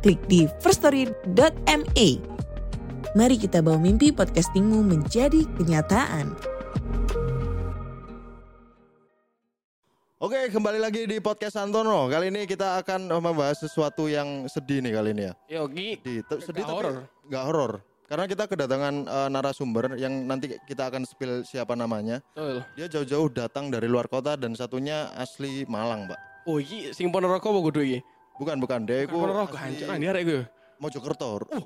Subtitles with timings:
[0.00, 2.08] klik di firststory.me.
[3.12, 6.30] Mari kita bawa mimpi podcastingmu menjadi kenyataan.
[10.20, 12.04] Oke, kembali lagi di podcast Santono.
[12.06, 15.34] Kali ini kita akan membahas sesuatu yang sedih nih kali ini ya.
[15.48, 16.94] Yogi, Di, te- sedih Nggak tapi horor.
[17.24, 17.72] nggak horor.
[18.04, 22.20] Karena kita kedatangan eh, narasumber yang nanti kita akan spill siapa namanya.
[22.36, 22.60] betul.
[22.76, 26.20] Dia jauh-jauh datang dari luar kota dan satunya asli Malang, Pak.
[26.44, 27.98] Oh iki sing Ponorogo apa kudu iki?
[28.40, 28.80] Bukan, bukan.
[28.88, 30.38] Itu Ponorogo asli hancur nang arek iku.
[30.80, 31.28] Mojokerto.
[31.52, 31.64] Uh,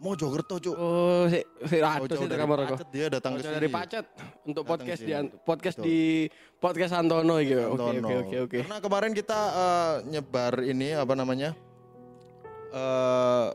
[0.00, 0.74] Mojokerto, Cuk.
[0.80, 1.76] Oh, si si
[2.24, 2.74] dari Ponorogo.
[2.80, 3.52] Pacet dia datang ke sini.
[3.52, 4.06] dari Pacet
[4.48, 5.12] untuk podcast di
[5.44, 5.86] podcast Betul.
[5.86, 5.98] di
[6.56, 7.54] podcast Antono iki.
[7.60, 8.58] Oke oke oke oke.
[8.64, 11.52] Karena kemarin kita eh, nyebar ini apa namanya?
[12.74, 13.48] eh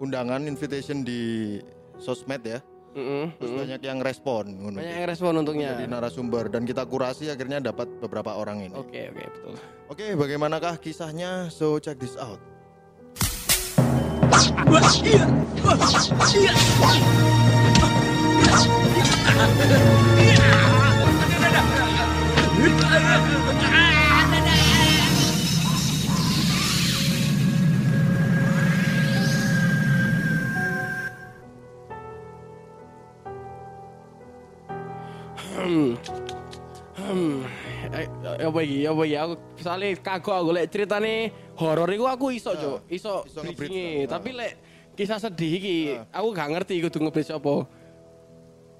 [0.00, 1.58] undangan invitation di
[2.00, 2.62] sosmed ya.
[2.92, 3.26] Heeh.
[3.40, 4.76] Terus banyak yang respon ngono.
[4.76, 5.72] Banyak yang respon untungnya.
[5.76, 8.76] Jadi narasumber dan kita kurasi akhirnya dapat beberapa orang ini.
[8.76, 9.54] Oke oke betul.
[9.88, 11.48] Oke, bagaimanakah kisahnya?
[11.48, 12.40] So check this out.
[35.72, 35.92] Hmm.
[36.92, 37.36] Hmm.
[37.96, 38.06] Eh,
[38.44, 38.84] apa iki?
[38.84, 39.16] Apa iki?
[39.16, 42.84] Aku misalnya kagok aku lek ceritane horor iku aku iso, Cuk.
[42.92, 43.24] Iso
[43.56, 44.04] bridging-e.
[44.04, 44.52] Tapi lek
[44.92, 45.76] kisah sedih iki
[46.12, 47.64] aku gak ngerti kudu nge-bridge apa.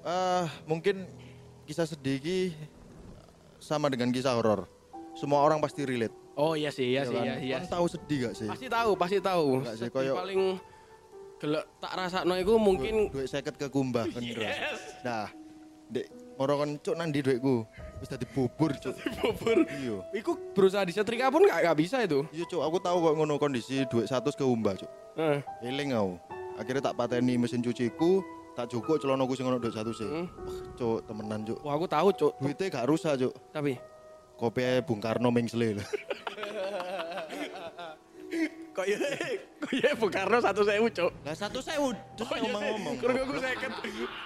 [0.05, 1.09] Eh, mungkin
[1.65, 2.37] kisah sedih ini
[3.57, 4.69] sama dengan kisah horor.
[5.17, 6.13] Semua orang pasti relate.
[6.33, 7.25] Oh iya sih, iya ya sih, kan?
[7.25, 7.57] iya, iya.
[7.65, 8.49] Tahu sedih gak sih?
[8.49, 9.61] Pasti tahu, pasti tahu.
[9.89, 10.57] Paling
[11.37, 14.47] gelek tak rasakno iku mungkin duit seket ke kumbah kan Indra.
[15.03, 15.27] Nah,
[15.91, 17.65] dek moro kon cuk nang ndi duitku?
[18.01, 18.95] Wis dadi bubur cuk.
[19.21, 19.63] bubur.
[19.69, 20.01] Iya.
[20.11, 22.25] Iku berusaha disetrika pun gak, gak bisa itu.
[22.33, 24.89] Iya cuk, aku tahu kok ngono kondisi duit 100 ke umbah cuk.
[25.17, 26.17] Eh, Eling aku.
[26.57, 28.21] Akhirnya tak pateni mesin cuciku,
[28.53, 30.05] tak jukuk celanaku sing ono duit 100 sih.
[30.05, 30.25] Hmm.
[30.45, 31.59] Wah, cuk, temenan cuk.
[31.61, 32.33] wah aku tahu, Cuk.
[32.41, 33.33] Duitnya gak rusak cuk.
[33.53, 33.77] Tapi
[34.33, 35.77] Kopi Bung Karno mengsle.
[38.73, 38.97] kok ya
[39.61, 41.11] kok ya Bung Karno satu sewu, Cuk.
[41.21, 42.95] Lah 100 sewu terus Oh, iya, ngomong-ngomong.
[42.97, 43.71] Kurang gue seket.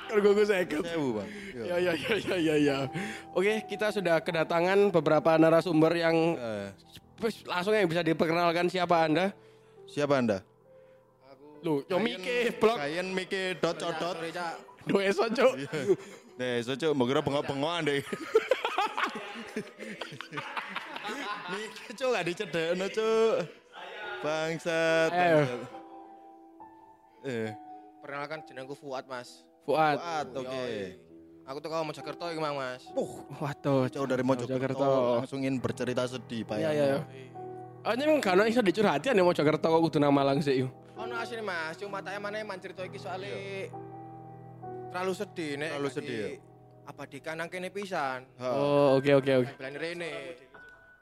[0.07, 0.83] Kurang gue seket.
[0.87, 1.27] Sewu, Bang.
[1.27, 1.63] Iya.
[1.67, 2.77] Ya ya ya ya ya ya.
[3.35, 6.67] Oke, kita sudah kedatangan beberapa narasumber yang Eh,
[7.17, 9.33] Wes, langsung yang bisa diperkenalkan siapa Anda?
[9.87, 10.39] siapa Anda?
[11.59, 14.15] Lu, yo Mike blog Kayen Mike dot codot.
[14.85, 15.53] do eso, Cuk.
[16.37, 17.99] Nih, so cuk, mau kira bengok-bengokan deh.
[21.49, 23.35] Mike cuk gak dicedekno cuk.
[24.21, 25.09] Bangsat.
[27.27, 27.51] Eh,
[28.01, 29.43] Perkenalkan jenengku Fuad, Mas.
[29.67, 29.99] Fuad.
[29.99, 30.65] Fuad, oke.
[31.47, 32.83] Aku tuh kalau Mojokerto iki, Mang, Mas.
[32.91, 36.59] Uh, Waduh, jauh dari Mojokerto langsung ingin bercerita sedih, Pak.
[36.59, 37.01] Iya, iya, iya.
[37.87, 40.65] Oh, ini gak iso dicurhatin ya Mojokerto kok kudu nang Malang sih.
[40.65, 40.71] yuk.
[40.99, 41.79] Ono asli, Mas.
[41.79, 43.31] Cuma tak emane man cerita iki soalnya
[44.91, 45.69] terlalu sedih nek.
[45.77, 46.29] Terlalu sedih, ya?
[46.87, 48.27] Abadikan nang kene pisan.
[48.43, 49.51] Oh, oke oke oke.
[49.55, 50.11] Belan rene.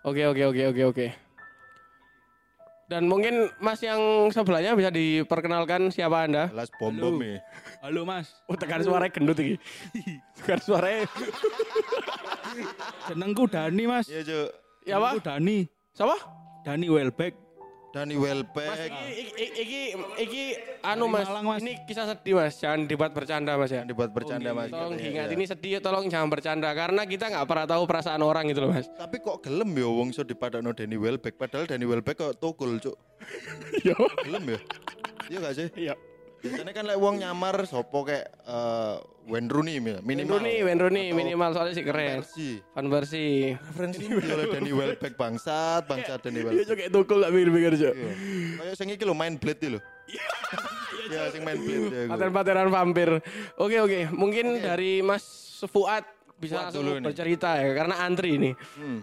[0.05, 1.07] Oke oke oke oke oke.
[2.85, 3.97] Dan mungkin Mas yang
[4.29, 6.53] sebelahnya bisa diperkenalkan siapa Anda?
[6.53, 7.21] Jelas bom-bom Halo.
[7.21, 7.37] nih.
[7.81, 9.57] Halo Mas, Oh, tekan suaranya gendut iki.
[10.37, 11.09] tekan suaranya.
[13.09, 14.05] jenengku Dani Mas.
[14.05, 14.49] Iya, cuk.
[14.85, 14.97] Ya?
[15.01, 15.57] Jenengku Dani,
[15.97, 16.17] Siapa?
[16.61, 17.33] Dani Welbeck.
[17.95, 18.75] Dani Mas, Welbeck.
[18.75, 19.81] iki, iki, iki,
[20.19, 20.43] iki,
[20.83, 21.59] anu mas, Malang, Mas.
[21.63, 23.87] ini kisah sedih mas, jangan dibuat bercanda mas ya.
[23.87, 24.67] Dibuat bercanda, Mas.
[24.67, 25.35] Tolong Iya, diingat, iya.
[25.39, 28.91] ini sedih, tolong jangan bercanda karena kita nggak pernah tahu perasaan orang gitu loh mas.
[28.91, 32.99] Tapi kok gelem ya wong iso dipadakno Dani Welbeck padahal Dani Welbeck kok tukul, cuk.
[33.87, 33.95] Yo,
[34.27, 34.59] Gelem ya?
[35.25, 35.67] Iya gak sih?
[35.79, 35.95] iya.
[36.45, 38.95] Biasanya kan lek wong nyamar sopo kayak eh
[39.25, 40.37] Wayne Rooney mi- minimal.
[40.37, 42.21] Wayne Rooney, Wayne Rooney minimal soalnya sih keren.
[42.21, 42.61] Versi.
[42.71, 43.57] Van Persie.
[43.57, 46.61] Referensi oleh Danny Welbeck bangsat, bangsat Danny Iya Welbeck.
[46.61, 47.93] juga kayak tukul lah pikir-pikir cok.
[47.93, 48.11] Iya.
[48.55, 49.79] Kayak sing iki lho main blade iki lho.
[51.05, 52.01] Iya, sing main blade ya.
[52.07, 53.09] Paten-patenan vampir.
[53.57, 55.25] Oke oke, mungkin dari Mas
[55.65, 56.05] Fuad
[56.37, 58.51] bisa Fuad langsung bercerita ya karena antri ini.
[58.77, 59.01] Hmm.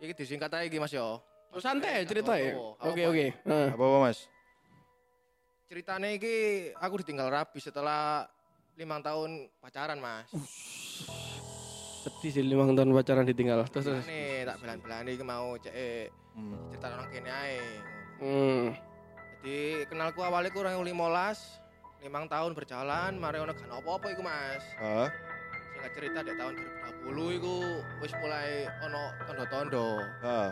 [0.00, 1.20] Iki disingkat aja iki, Mas yo.
[1.48, 2.56] Oh, santai cerita ya.
[2.82, 3.12] Oke apa?
[3.12, 3.26] oke.
[3.30, 3.68] Heeh.
[3.72, 4.26] Apa-apa, Mas?
[5.64, 8.28] Ceritanya iki aku ditinggal rapi setelah
[8.76, 10.28] limang tahun pacaran, Mas.
[12.04, 13.64] Sedih sih lima tahun pacaran ditinggal.
[13.72, 14.04] Terus terus.
[14.04, 16.66] Nih, tak belan-belan iki mau cek Hmm.
[16.74, 17.62] cerita nang kene ae.
[18.18, 18.64] Hmm.
[19.38, 21.62] Jadi kenalku awalnya ku orang limolas,
[22.02, 24.64] limang tahun berjalan, mari ono gak apa-apa iku mas.
[24.82, 25.08] Heeh.
[25.78, 26.54] Singkat cerita di tahun
[27.06, 27.54] 2020 iku
[28.02, 29.88] wis mulai ono tondo-tondo.
[30.26, 30.50] Heeh.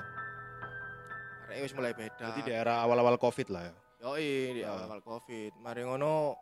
[1.50, 2.31] Arek wis mulai beda.
[2.31, 3.75] Jadi di era awal-awal Covid lah ya.
[4.02, 5.62] Yoi di awal Covid.
[5.62, 6.34] Mari ngono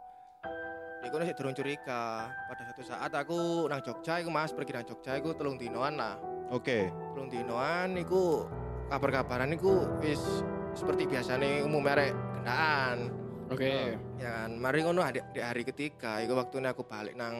[1.04, 2.32] di kono sik durung curiga.
[2.48, 6.16] Pada satu saat aku nang Jogja iku Mas, pergi nang Jogja iku telung dinoan lah.
[6.48, 6.88] Oke.
[7.12, 8.48] Telung dinoan iku
[8.88, 10.40] kabar-kabaran iku wis
[10.72, 13.12] seperti biasanya umum merek gendaan.
[13.52, 13.92] Oke.
[14.16, 17.36] Ya kan, mari ngono di, di hari ketiga iku waktunya aku balik nang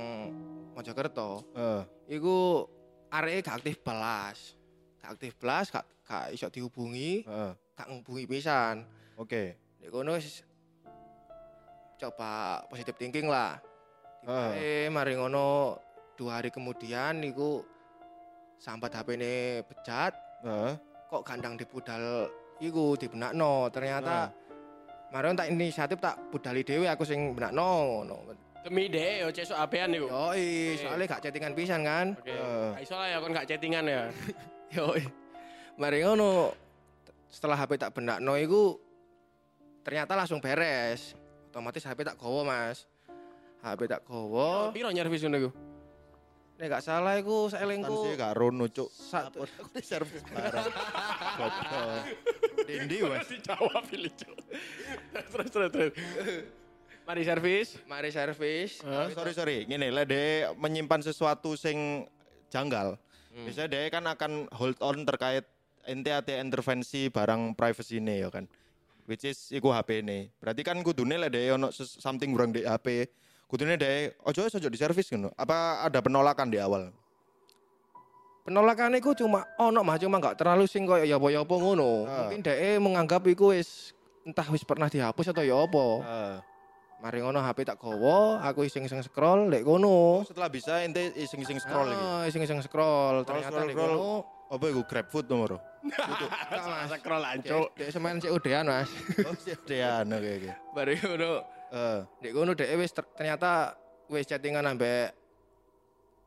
[0.76, 1.48] Mojokerto.
[1.56, 1.82] Heeh.
[2.20, 2.68] Iku
[3.08, 4.52] areke gak aktif belas.
[5.00, 7.56] Gak aktif belas, gak gak iso dihubungi, Heeh.
[7.72, 8.84] gak ngubungi pisan.
[9.16, 9.69] Oke.
[9.80, 10.44] Di kono wis
[11.96, 13.56] coba positive thinking lah.
[14.52, 15.80] Eh, mari ngono
[16.20, 17.64] dua hari kemudian niku
[18.60, 20.12] sambat HP ini bejat,
[20.44, 20.76] Heeh.
[21.08, 22.28] kok gandang di budal
[22.60, 23.72] iku dibenakno.
[23.72, 24.28] Ternyata
[25.08, 28.16] mari ngono tak inisiatif tak budali dhewe aku sing benakno ngono.
[28.60, 30.12] Demi deh, yo cesuk apean niku.
[30.12, 32.12] Yoi, soalnya gak chattingan pisan kan.
[32.12, 32.36] Oke.
[32.76, 34.02] Gak iso lah ya kon gak chattingan ya.
[34.76, 35.00] Yoi.
[35.80, 36.52] Mari ngono
[37.32, 38.76] setelah HP tak benakno iku
[39.82, 41.14] ternyata langsung beres.
[41.50, 42.86] Otomatis HP tak gowo, Mas.
[43.60, 44.70] HP tak gowo.
[44.70, 45.50] Piro nyervis ngono iku?
[46.60, 48.92] Nek gak salah iku saelingku Tansi gak rono cuk.
[48.92, 50.68] satu Aku di servis barang.
[51.40, 52.04] Goblok.
[52.68, 53.24] Dendi Mas.
[53.32, 54.36] Dijawab pilih cuk.
[55.32, 55.92] Terus terus terus.
[57.08, 57.68] Mari servis.
[57.88, 58.84] mari servis.
[58.84, 62.04] Tapi sorry sorry, gini lah dia menyimpan sesuatu sing
[62.52, 63.00] janggal.
[63.32, 65.48] Biasanya dia kan akan hold on terkait
[65.88, 68.44] ente intervensi barang privacy ini ya kan.
[69.10, 70.30] Which is iku HP ini.
[70.38, 73.10] Berarti kan kudune lah dia ono something kurang di HP.
[73.50, 75.34] Kudune dia ojo ojo di servis ngono.
[75.34, 76.94] Apa ada penolakan di awal?
[78.46, 82.06] Penolakan iku cuma ono mah cuma gak terlalu sing koyo ya apa-apa ngono.
[82.06, 82.30] Ah.
[82.30, 83.90] Mungkin dhek menganggap iku wis
[84.22, 85.86] entah wis pernah dihapus atau ya apa.
[86.06, 86.36] Eh,
[87.02, 90.22] Mari ngono HP tak gowo, aku iseng-iseng scroll lek ngono.
[90.22, 92.04] setelah bisa ente iseng-iseng scroll lagi.
[92.06, 93.26] Ah, iseng-iseng scroll.
[93.26, 95.62] Ternyata lek ngono Apa iku GrabFood nomor?
[95.80, 96.90] Mas.
[96.92, 97.70] Scroll ancuk.
[97.72, 98.90] Dek semen sik udean, Mas.
[99.22, 100.50] Oh, siap Dean, oke oke.
[100.74, 101.30] Mari ngono.
[101.70, 103.78] Eh, Dek ngono dhek wis ter- ternyata
[104.10, 105.14] wis chattingan ambek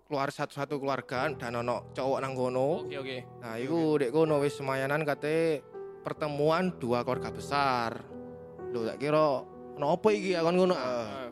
[0.07, 2.87] keluar satu-satu keluarga dan ono cowok nang kono.
[2.87, 3.17] Oke oke.
[3.43, 5.59] Nah, iku dek kono wis semayanan kate
[5.99, 7.91] pertemuan dua keluarga besar.
[8.71, 9.43] Lho tak kira
[9.75, 10.73] ono apa iki akon ngono.
[10.73, 11.27] ah.
[11.27, 11.29] eh,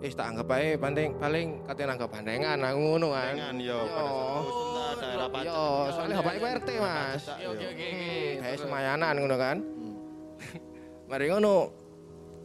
[0.00, 3.36] Wis tak anggap ae paling paling kate nanggap bandengan aku ngono kan.
[3.36, 4.04] Dengan yo Yo.
[5.30, 5.86] Ta, daerah pacet.
[5.86, 7.22] Yo, soalnya bapaknya ku RT, Mas.
[7.30, 7.88] Oke oke oke.
[8.42, 9.56] Kayak semayanan ngono kan.
[9.62, 9.96] Hmm.
[11.06, 11.56] Mari ngono.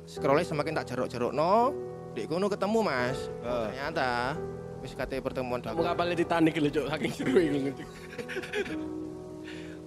[0.05, 1.73] Scrollnya semakin tak jeruk-jerukno,
[2.13, 3.17] dek kono ketemu, Mas.
[3.41, 3.49] Eh.
[3.73, 4.37] Ternyata
[4.85, 7.73] wis kate pertemuan Kamu dua kapal Titanic lho cuk saking seru iku.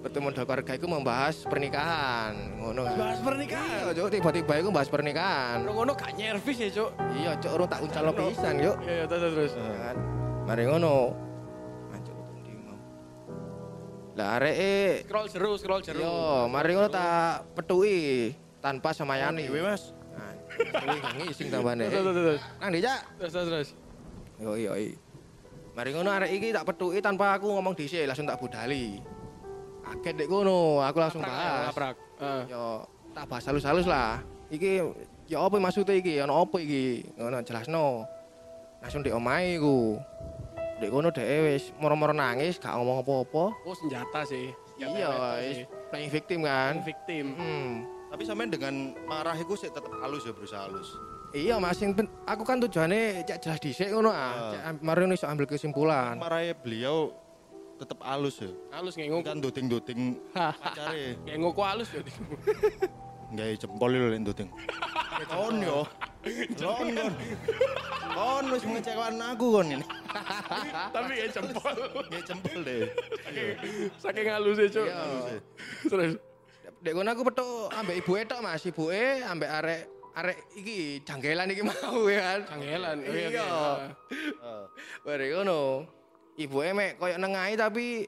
[0.02, 2.96] pertemuan dua keluarga itu membahas pernikahan, ngono kan.
[2.98, 3.78] Bahas pernikahan.
[3.78, 5.58] Iya, Cuk, tiba-tiba itu bahas pernikahan.
[5.62, 6.90] Ngono gak nyervis ya cuk.
[7.14, 8.76] Iya, cuk, urung tak uncalno pisan, yuk.
[8.82, 9.52] Iya iya terus terus.
[9.54, 9.78] Eh.
[9.78, 9.96] kan.
[10.50, 10.94] Mari ngono.
[14.18, 16.02] Lah areke Scroll seru scroll seru.
[16.02, 19.46] yo, mari ngono tak petuki tanpa semayani.
[19.46, 19.94] Dewe Mas.
[20.10, 21.86] Nah, Kuwi ngising tambane.
[21.86, 22.40] Terus terus terus.
[22.58, 23.00] Nang Cak?
[23.22, 23.68] Terus terus terus.
[24.42, 24.74] Yo iya.
[25.78, 28.98] Mari ngono arek iki tak petuki tanpa aku ngomong dhisik, langsung tak budali.
[29.86, 31.70] Kaget dek ngono, aku langsung bahas.
[31.70, 31.94] Laprak.
[32.18, 32.42] Eh.
[32.50, 34.18] Yo tak bahas halus-halus lah.
[34.50, 34.82] Iki
[35.30, 36.18] ya apa maksudnya iki?
[36.26, 37.06] Ono apa iki?
[37.14, 38.02] Ngono jelasno.
[38.82, 39.94] Langsung di omahe iku.
[40.78, 43.44] Dek ngono dek wis moro-moro nangis, gak ngomong apa-apa.
[43.66, 44.54] Oh senjata sih.
[44.78, 45.10] Senjata Iya,
[45.42, 45.58] wis
[45.90, 46.72] playing victim kan.
[46.86, 47.34] Victim.
[47.34, 47.70] Hmm.
[48.08, 50.88] Tapi sampean dengan marah iku sih tetep halus ya berusaha halus.
[51.34, 54.16] Iya Mas, pen- aku kan tujuannya cek jelas dhisik ngono ah.
[54.16, 54.50] Ah.
[54.54, 56.16] Cek Mari iso ambil kesimpulan.
[56.16, 57.12] Marahnya beliau
[57.76, 58.50] tetep halus ya.
[58.72, 59.22] Halus ngengok.
[59.26, 60.00] Kan doting-doting
[60.32, 61.18] pacare.
[61.26, 62.00] Ngengok ku halus ya.
[63.28, 64.48] Nggak jempol lho lek doting.
[65.28, 65.84] Kon yo.
[66.56, 67.12] Kon kon.
[68.14, 69.84] Kon wis mengecewakan aku kon ini.
[70.94, 71.76] Tapi ya jempol.
[72.08, 72.80] Nggak jempol deh.
[74.00, 74.86] Saking halus ya cuk.
[74.88, 75.02] Iya.
[75.84, 76.12] Terus.
[76.78, 79.80] Dek kono aku petuk ambek ibuke tok Mas, ibuke ambek arek
[80.14, 82.40] arek iki janggelan iki mau ya kan.
[82.54, 82.96] Janggelan.
[83.02, 83.30] Oke, oke.
[83.34, 83.50] Iya.
[84.38, 84.64] Eh,
[85.02, 85.60] Bare ngono.
[86.38, 88.06] Ibuke mek koyo nengahi tapi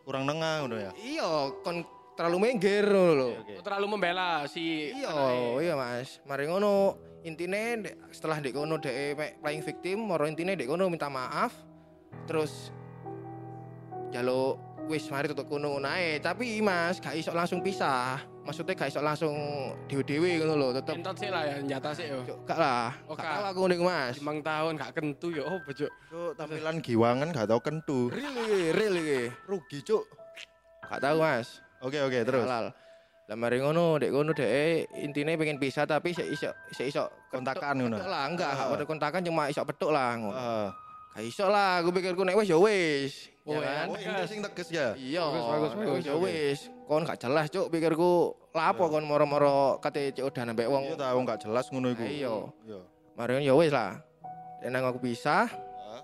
[0.00, 0.90] Kurang nengah ngono ya.
[0.96, 1.28] iya
[1.60, 1.84] kon
[2.18, 3.30] terlalu minggir ngono lho.
[3.42, 3.54] Oke.
[3.58, 5.14] Oh, terlalu membela si Iya,
[5.60, 6.20] iya Mas.
[6.28, 11.08] Mari ngono intine setelah dek kono dek mek playing victim, moro intine dek kono minta
[11.08, 11.52] maaf.
[12.26, 12.72] Terus
[14.10, 14.58] jaluk
[14.90, 16.18] wis mari tutup kono ngono ae.
[16.18, 18.20] Tapi Mas gak iso langsung pisah.
[18.40, 19.36] Maksudnya gak iso langsung
[19.86, 22.24] dewe-dewe ngono lho, tetep Entot sih lah ya, senjata sih yo.
[22.48, 22.88] Gak lah.
[23.04, 24.16] Oh, gak tahu aku ning Mas.
[24.16, 25.44] Limang tahun gak kentu ya.
[25.44, 25.92] Oh, bocok.
[26.08, 28.08] Cuk, tampilan giwangan gak tau kentu.
[28.08, 29.20] Real iki, real iki.
[29.44, 30.04] Rugi, Cuk.
[30.88, 31.60] Gak tahu Mas.
[31.80, 32.44] Oke, oke, terus.
[32.44, 32.72] Halal.
[33.30, 37.78] Lah mari ngono, dek ngono dek intine pengen pisah tapi sik iso sik iso Kontakan
[37.78, 37.96] ngono.
[38.02, 40.34] lah, enggak, gak ada kontakan cuma iso petuk lah ngono.
[40.34, 40.68] Heeh.
[41.10, 43.30] Gak iso lah, aku pikirku nek wis ya wis.
[43.46, 43.70] Oh, Ya ya.
[43.70, 43.86] kan?
[43.86, 44.86] Oh, ini sing tegas ya.
[44.98, 46.58] Iya, Bagus, bagus, nek bagus, wis ya wis.
[46.90, 48.12] Kon gak jelas cuk pikirku.
[48.50, 50.82] Lapo kon moro-moro kate cuk udah nambah wong.
[50.90, 52.02] Iya ta wong gak jelas ngono iku.
[52.02, 52.34] Iya.
[52.66, 52.80] Iya.
[53.14, 53.94] Mari ngono ya wis lah.
[54.58, 56.02] Nek nang aku pisah, Heeh.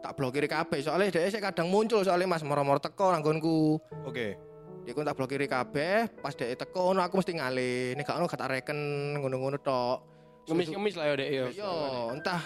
[0.00, 3.76] tak blokir kabeh soalnya dhek kadang muncul soalnya Mas moro-moro teko nang nggonku.
[4.08, 4.32] Oke.
[4.32, 4.45] Dia
[4.92, 7.94] kon tak blokir kabeh, pas dhek teko ngono aku mesti ngalih.
[7.94, 8.78] Nek gak ngono gak tak reken
[9.16, 9.98] ngono-ngono tok.
[10.46, 11.44] Ngemis-ngemis lah ya dek ya.
[11.56, 11.72] Yo,
[12.12, 12.38] entah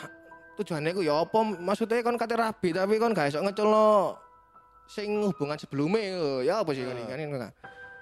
[0.56, 4.16] tujuannya ku ya apa maksudnya kon kate rabi tapi kon gak iso ngeculno
[4.86, 6.40] sing hubungan sebelumnya.
[6.40, 7.00] Ya apa sih kon Ah.
[7.00, 7.52] iki kan enggak.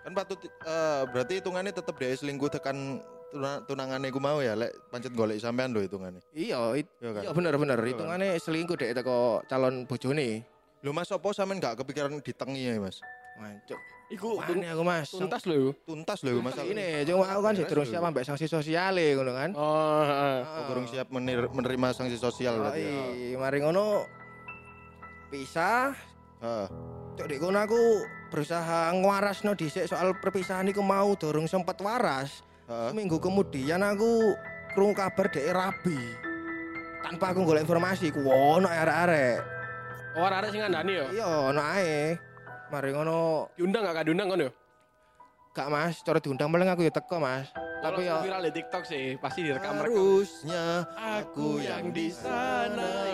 [0.05, 4.73] Kan patut eh, berarti hitungannya tetep dia selingkuh tekan tuna, tunangannya ku mau ya lek
[4.89, 6.23] pancet golek sampean lho hitungannya.
[6.33, 7.23] Iya, it- Iya kan?
[7.27, 7.77] iya bener bener.
[7.77, 7.91] Iya kan?
[7.93, 10.47] Hitungane selingkuh dek teko calon bojone.
[10.81, 13.03] Lho Mas opo sampean gak kepikiran ditengi ya Mas?
[13.39, 13.81] Mancuk.
[14.09, 15.13] Iku Mana aku Mas?
[15.13, 15.77] tuntas loh.
[15.85, 16.57] Tuntas lho Mas.
[16.57, 17.85] Ini cuma aku kan lho.
[17.85, 19.51] siap ambek sanksi sosiale ngono kan.
[19.53, 20.39] Oh, heeh.
[20.43, 22.81] Oh, kurang siap menir- menerima sanksi sosial berarti.
[22.81, 23.05] ya?
[23.13, 24.09] Iya, mari ngono
[25.29, 25.93] pisah.
[26.41, 26.67] Heeh.
[27.21, 27.81] Cuk dek kono aku
[28.31, 32.41] berusaha ngwarasno dhisik soal perpisahan iku mau dorong sempat waras.
[32.65, 32.89] Heeh.
[32.97, 34.33] Seminggu kemudian aku
[34.73, 36.01] krungu kabar dek rabi.
[37.05, 39.41] Tanpa aku golek informasi, ku ono arek-arek.
[40.17, 41.05] Oh, arek sing ngandani ya.
[41.13, 42.17] Iya, ono ae.
[42.69, 44.51] Mari ngono, Diundang gak diundang kan ya?
[45.51, 47.49] gak Mas, cara diundang paling aku ya teko, Mas.
[47.79, 49.87] Tapi Kalau ya viral di TikTok sih, pasti direkam rekam.
[49.87, 53.11] Harusnya Aku yang di sana.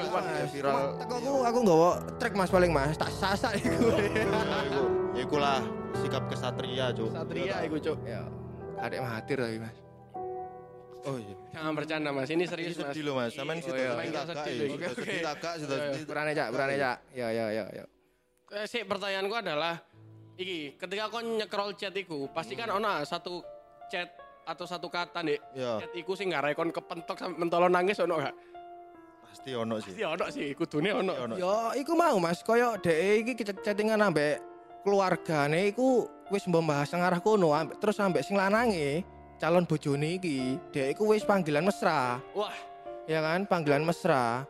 [0.49, 0.97] Viral.
[0.99, 3.93] Teko aku aku nggawa track Mas paling Mas, tak sasak iku.
[5.15, 5.61] Ya iku lah
[5.95, 7.13] sikap kesatria, Cuk.
[7.13, 7.99] Satria iku, Cuk.
[8.03, 8.25] Ya,
[8.77, 9.77] kadek mahathir tapi Mas.
[11.05, 11.37] Oh iya.
[11.53, 12.29] Jangan bercanda, Mas.
[12.29, 12.89] Ini serius, Ini Mas.
[12.91, 13.31] sedih loh Mas.
[13.31, 13.85] Sampean situ kakak.
[14.03, 14.05] ya.
[14.05, 15.15] Sudah Oke, sedih oke.
[15.23, 16.05] kakak, sedih.
[16.05, 16.97] Berani Cak, berani Cak.
[17.13, 17.85] Ya ya ya ya.
[18.55, 19.75] Eh, sih pertanyaanku adalah
[20.39, 23.43] iki, ketika kau nyekrol chat iku, pasti kan ono satu
[23.91, 24.15] chat
[24.47, 25.39] atau satu kata nih.
[25.59, 28.35] Ya, Chat iku sing gak rekon kepentok sampe mentolo nangis ono gak?
[29.35, 29.91] pasti ono sih.
[29.91, 31.13] Pasti ono sih, kudune ono.
[31.27, 31.35] Ono.
[31.35, 34.39] Ya iku mau Mas, koyo dhek iki chat- chattingan ambek
[34.87, 39.03] keluargane iku wis membahas ngarah kono ambek terus ambek sing lanange
[39.43, 42.23] calon bojone iki, dhek iku wis panggilan mesra.
[42.39, 42.55] Wah,
[43.05, 44.47] Ya kan, panggilan mesra.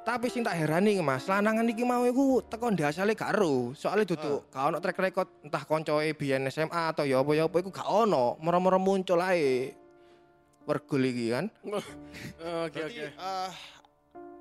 [0.00, 3.76] Tapi sing tak herani Mas, lanangan iki mau iku teko ndasale gak ero.
[3.76, 7.56] Soale duduk gak ono track record entah koncoe biyen SMA atau ya apa ya apa
[7.60, 9.76] iku gak ono, moro-moro muncul ae.
[10.64, 11.52] Wergul iki kan.
[11.62, 11.82] oke
[12.40, 13.06] Berarti oke.
[13.12, 13.50] eh,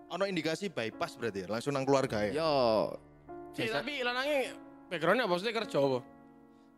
[0.10, 2.40] ono indikasi bypass berarti ya, langsung nang keluarga ya.
[2.40, 2.54] Yo.
[3.52, 4.56] Sih, Biasa- tapi lanangnya
[4.88, 6.00] backgroundnya apa maksudnya kerja apa?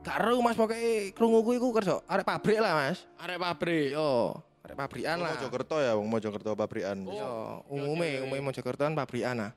[0.01, 0.81] Gak ero Mas pokoke
[1.13, 3.05] krunguku iku kerja arek pabrik lah Mas.
[3.21, 3.93] Arek pabrik.
[3.93, 5.33] Yo, pabrikan Wong lah.
[5.37, 6.97] Mojokerto ya, wong Mojokerto pabrikan.
[7.05, 7.13] Oh.
[7.13, 7.29] Yo,
[7.65, 8.23] oke, umume oke.
[8.29, 9.51] umume Mojokerto kan pabrikan lah.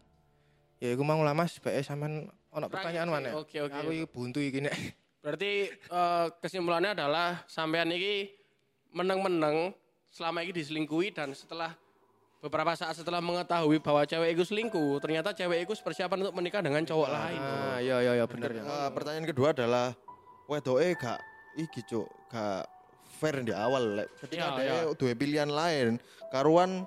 [0.83, 3.37] Ya iku mau lah Mas, bae sampean ono pertanyaan mana?
[3.39, 3.73] Oke oke.
[3.73, 4.75] Aku iki buntu iki nek.
[5.25, 8.29] Berarti eh, kesimpulannya adalah sampean ini
[8.93, 9.73] meneng-meneng
[10.13, 11.75] selama ini diselingkuhi dan setelah
[12.45, 16.85] beberapa saat setelah mengetahui bahwa cewek itu selingkuh, ternyata cewek itu persiapan untuk menikah dengan
[16.85, 17.41] cowok lain.
[17.41, 18.63] Ah, iya iya iya bener ya.
[18.63, 19.97] Eh, pertanyaan kedua adalah
[20.45, 21.19] wedoke gak
[21.57, 22.69] iki cuk, gak
[23.25, 25.97] fair di awal lek ketika Iya, dia duwe pilihan lain,
[26.29, 26.85] karuan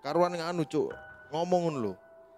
[0.00, 0.88] karuan nganu cuk,
[1.28, 1.92] ngomong lho.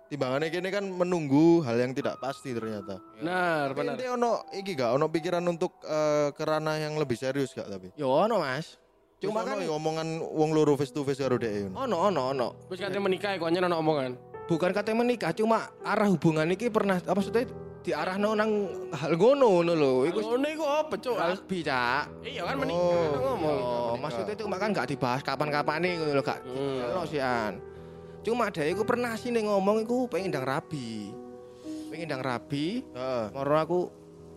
[0.07, 3.03] Timbangannya kini kan menunggu hal yang tidak pasti ternyata.
[3.19, 3.95] Benar, Tapi benar.
[3.99, 7.91] ente ono iki gak ono pikiran untuk eh, ke ranah yang lebih serius gak tapi?
[7.99, 8.79] Yo ono Mas.
[9.19, 11.91] Cuma kan kan omongan wong loro face to face karo dhek ngono.
[11.91, 12.49] ono ono ono.
[12.71, 14.11] Terus katanya menikah ya, kok ono omongan.
[14.47, 17.51] Bukan kata menikah, cuma arah hubungan iki pernah apa maksudnya
[17.87, 18.51] diarahno nang
[18.91, 19.93] hal ngono ngono lho.
[20.11, 21.15] Iku Iku iku apa, Cuk?
[21.15, 22.27] Albi, Cak.
[22.27, 23.15] Iya kan menikah Oh.
[23.23, 23.59] ngomong.
[23.63, 26.41] Oh, maksudnya itu kan gak dibahas kapan-kapan nih ngono lho, gak.
[26.43, 26.91] Hmm.
[26.91, 27.63] Ono sih an.
[28.27, 31.15] Cuma ada iku pernah sih ngomong iku pengen ndang rabi.
[31.95, 33.25] Pengen ndang rabi, Heeh.
[33.31, 33.81] moro aku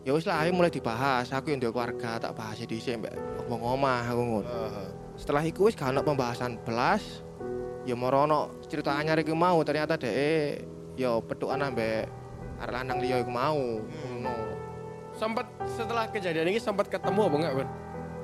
[0.06, 1.34] ya wis lah ayo mulai dibahas.
[1.34, 3.18] Aku yang duwe keluarga tak bahas dhisik mbak
[3.50, 4.50] wong omah aku ngono.
[5.18, 7.26] Setelah iku wis gak ono pembahasan belas.
[7.90, 10.62] Ya moro ono cerita anyar iku mau ternyata dhek
[10.94, 12.06] ya petukan ambek
[12.60, 13.64] arek lanang liya iku mau.
[13.84, 14.36] Ngono.
[15.16, 17.70] Sempat setelah kejadian ini sempat ketemu apa enggak, Bang?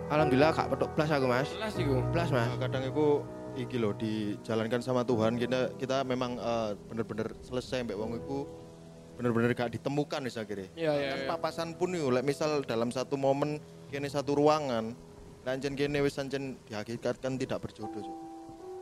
[0.05, 1.49] Alhamdulillah gak petuk belas aku, Mas.
[1.49, 1.95] Jelas iku.
[2.13, 2.45] Belas, Mas.
[2.45, 3.07] Nah, kadang itu
[3.55, 8.43] iki loh dijalankan sama Tuhan kita kita memang eh, bener-bener selesai mbak wong iku
[9.15, 10.67] bener-bener gak ditemukan wis akhirnya.
[10.75, 11.29] Iya, iya, Kan iya.
[11.31, 14.91] papasan pun yuk, like misal dalam satu momen kene satu ruangan,
[15.47, 18.03] lanjen kene wis ancen dihakikatkan tidak berjodoh.
[18.03, 18.17] Cuk.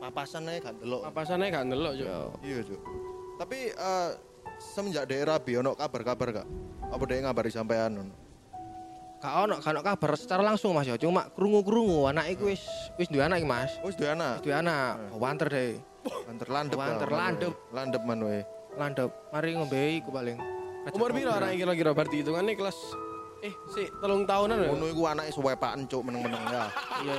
[0.02, 1.06] Papasan aja gak delok.
[1.06, 2.06] Papasannya gak ndelok, Cuk.
[2.10, 2.22] Yo.
[2.42, 2.80] Iya, Cuk.
[3.38, 4.10] Tapi eh,
[4.58, 6.48] semenjak daerah Rabi ono kabar-kabar gak?
[6.90, 8.12] Apa dia ngabari sampean?
[9.18, 11.00] Gak ono, ono kabar secara langsung Mas ya.
[11.00, 12.62] Cuma krungu-krungu anak iku wis
[13.00, 13.72] wis duwe anak iki Mas.
[13.80, 14.42] Oh, wis duwe anak.
[14.42, 14.92] Wis duwe anak.
[15.16, 15.80] Wanter deh.
[16.28, 16.76] Lanter landep.
[16.76, 17.54] Wanter, landep.
[17.72, 18.38] Landep man we.
[18.76, 19.10] Landep.
[19.32, 20.36] Mari ngombe iku paling.
[20.92, 22.76] Umur piro anak kira-kira berarti hitungannya kelas
[23.44, 24.68] Eh, sih, telung tahunan ya.
[24.72, 26.64] Ngono iku anake suwepaken cuk meneng-meneng ya.
[27.04, 27.14] Iya.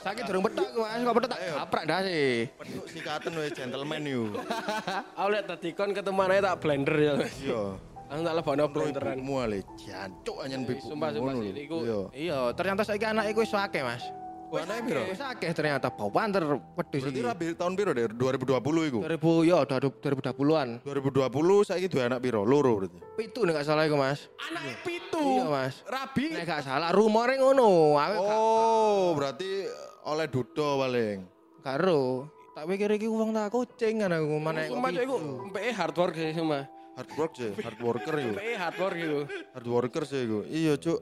[0.00, 2.48] Sakit durung petak Mas, kok petak tak kaprak dah sih.
[2.56, 4.32] Peduk sikaten wis gentleman yo.
[5.20, 7.14] Aku lihat tadi kon ketemu anaknya tak blender ya.
[7.20, 7.62] Iya.
[8.08, 9.16] Langsung tak lebokno blenderan.
[9.20, 10.82] Ibumu ale jancuk anyen Eh, bibu.
[10.82, 12.00] sumpah, sumpah sih, iku Iya.
[12.10, 14.02] Iya, ternyata saiki anak iku wis akeh Mas.
[14.50, 15.02] Wah, anake piro?
[15.06, 17.22] Wis akeh ternyata wedhus Berarti iki.
[17.22, 18.10] rabi tahun piro deh?
[18.10, 18.98] 2020 iku.
[19.06, 20.68] 2000 yo 2020-an.
[20.82, 22.42] 2020 saiki duwe anak piro?
[22.42, 22.98] Loro berarti.
[23.14, 24.26] Pitu nek gak salah iku Mas.
[24.42, 25.22] Anak pitu.
[25.22, 25.74] Iya Mas.
[25.86, 26.34] Rabi.
[26.34, 27.94] Nek gak salah rumore ngono.
[27.94, 29.50] Aku gak Oh, berarti
[30.02, 31.18] oleh dudo paling.
[31.62, 32.26] karo.
[32.50, 35.16] Tak pikir iki wong tak kucing kan aku mana Sumpah cok iku
[35.48, 36.64] MPE hard work sih sumpah.
[36.98, 38.32] Hard work sih, hard worker iku.
[38.34, 39.20] MPE hard work iku.
[39.54, 40.38] Hard worker sih iku.
[40.44, 40.98] Iya, Cuk.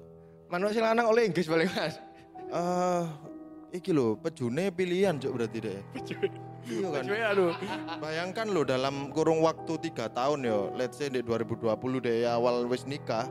[0.52, 1.97] Manuk sing lanang oleh Inggris paling Mas.
[2.49, 3.02] Eh,
[3.71, 5.81] iki lho, pejune pilihan Cuk berarti deh.
[6.65, 7.03] Iya kan.
[7.03, 7.53] Cuy aduh.
[7.97, 11.65] Bayangkan lo dalam kurung waktu tiga tahun yo, let's say di 2020
[11.99, 13.25] deh awal wis nikah,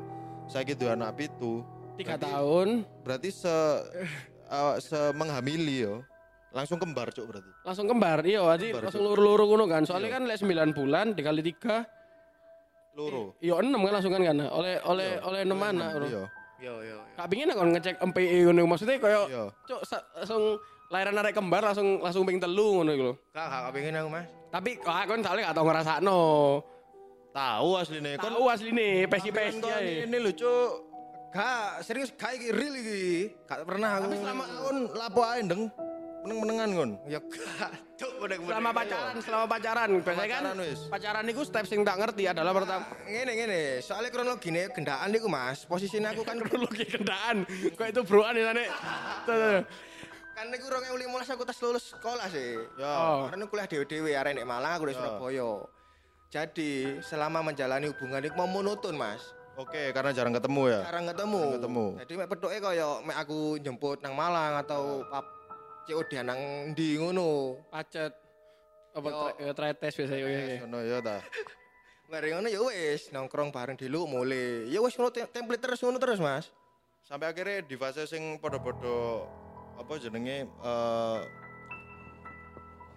[0.45, 1.61] saya gitu anak pitu,
[1.93, 2.67] Tiga Berarti- tahun
[3.01, 3.55] berarti se
[4.47, 6.05] eh, se menghamili yo,
[6.49, 7.51] langsung kembar cuk berarti.
[7.61, 8.21] langsung kembar.
[8.21, 9.81] Iya, berarti Kembar, langsung luru-luru ngono kan.
[9.83, 11.85] Soalnya kan lek 9 bulan dikali 3
[12.93, 13.37] Loro.
[13.37, 14.37] Iya 6 kan langsung kan kan.
[14.49, 15.89] Oleh oleh oleh 6 anak.
[16.01, 16.23] Iya.
[16.57, 16.97] Yo yo.
[17.13, 19.81] Kak pingin kon ngecek MPE ngono maksudnya koyo cuk
[20.17, 20.57] langsung
[20.89, 23.13] lahiran arek kembar langsung langsung ping telu ngono iku lho.
[23.29, 24.25] Gak gak kepengin aku Mas.
[24.49, 26.21] Tapi wah kon soalnya gak tau ngrasakno.
[27.29, 30.09] Tahu asline kon Tahu asline pesi-pesi ae.
[30.09, 30.71] ini lho cuk.
[31.29, 33.29] Gak serius gak real iki.
[33.45, 34.09] Gak pernah aku.
[34.09, 35.69] Tapi selama kon lapo ae ndeng
[36.27, 36.91] meneng-menengan kon.
[37.07, 37.71] ya gak.
[37.97, 40.79] Cuk bener Selama pacaran, selama pacaran, biasanya kan Pacaran wis.
[40.85, 45.63] pacaran niku step sing tak ngerti adalah pertama Ngene ngene, soalnya kronologine gendaan iku Mas.
[45.63, 47.47] Posisinya aku kan kronologi kendaan.
[47.47, 48.69] Kok itu broan ya nek.
[50.37, 52.61] Kan niku 2015 aku tes lulus sekolah sih.
[52.77, 52.85] Ya.
[52.93, 53.25] Oh.
[53.25, 55.01] Karena kuliah dewe-dewe arek nek Malang aku di Ya.
[55.01, 55.51] Surabaya.
[56.27, 59.33] Jadi selama menjalani hubungan itu mau monoton Mas.
[59.57, 60.79] Oke, karena jarang ketemu ya.
[60.85, 61.41] Jarang ketemu.
[61.41, 61.85] Jarang ketemu.
[62.05, 65.25] Jadi mek petuke kaya mek aku jemput nang Malang atau pap
[65.87, 66.39] COD nang
[66.75, 67.55] ndi ngono.
[67.71, 68.11] Pacet
[68.91, 69.53] apa Yo.
[69.53, 70.55] tra- tretes biasanya oke, oke.
[70.67, 71.17] Ngono ya ta.
[72.11, 74.67] Mari ngono ya wis nongkrong bareng dulu mulai.
[74.67, 76.51] Ya wis ngono te- template terus ngono terus Mas.
[77.07, 79.23] Sampai akhirnya di fase sing podo-podo
[79.79, 81.19] apa jenenge eh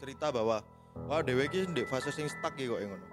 [0.01, 0.65] cerita bahwa
[1.07, 3.07] wah dewe iki di fase sing stuck iki kok ngono.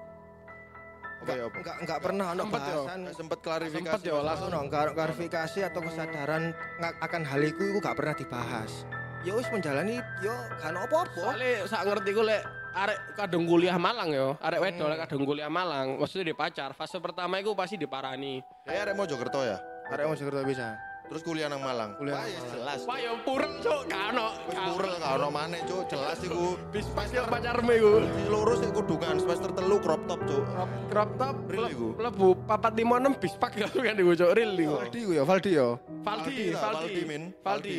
[1.18, 1.58] Apa ya apa?
[1.60, 2.54] Enggak enggak pernah ono yo.
[2.54, 3.00] bahasan.
[3.13, 3.94] Sempet klarifikasi.
[3.98, 4.50] Sempet yo, langsung.
[4.54, 6.54] Ono enggak klarifikasi atau kesadaran
[7.02, 8.86] akan hal itu iku gak pernah dibahas.
[9.21, 11.17] Ya wis menjalani yo gak ono apa-apa.
[11.17, 12.41] Soalnya sak ngerti ku lek
[12.73, 14.91] arek kadung kuliah Malang yo, arek wedok Hmm.
[14.93, 18.39] lek kadung kuliah Malang, maksudnya di pacar, fase pertama iku pasti diparani.
[18.63, 19.58] Dia arek Mojokerto ya.
[19.88, 20.67] Arek mau Jakarta bisa.
[21.08, 21.95] Terus kuliah nang Malang.
[21.95, 22.51] Kuliah Wah, ya Malang.
[22.51, 22.80] jelas.
[22.84, 24.27] Wah yo purel cuk, gak ono.
[24.75, 25.82] Purel gak ono maneh, Cuk.
[25.88, 26.60] Jelas iku.
[26.67, 27.91] Bis pas yo pacarmu iku.
[28.03, 30.43] Di loro sik kudukan semester telu crop top, Cuk.
[30.45, 31.88] Crop, crop top, Real iku.
[31.95, 34.75] mlebu papat lima enam bis pak gak kan iku cuk real iku.
[34.77, 35.67] Valdi ku ya, Valdi ya.
[36.03, 37.23] Valdi, lah, Valdi, Min.
[37.39, 37.77] Valdi.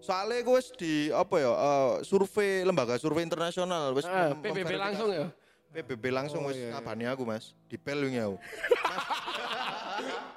[0.00, 5.08] Soalnya gue di apa ya eh, survei lembaga survei internasional wis Eh, mem- PBB langsung
[5.08, 5.26] ya.
[5.70, 6.72] PBB langsung wis iya, iya.
[6.74, 7.52] ngabani aku Mas.
[7.68, 8.36] Dipel wingi aku.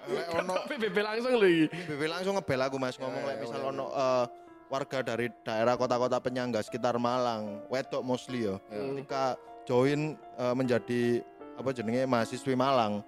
[0.03, 1.65] Lek ono PBB langsung lho iki.
[1.71, 4.25] PBB langsung ngebel aku Mas ngomong Ya, lek ya, misal ya, ono eh,
[4.67, 8.59] warga dari daerah kota-kota penyangga sekitar Malang, wedok mostly ya.
[8.67, 11.23] Ketika join eh, menjadi
[11.55, 12.99] apa jenenge mahasiswi Malang,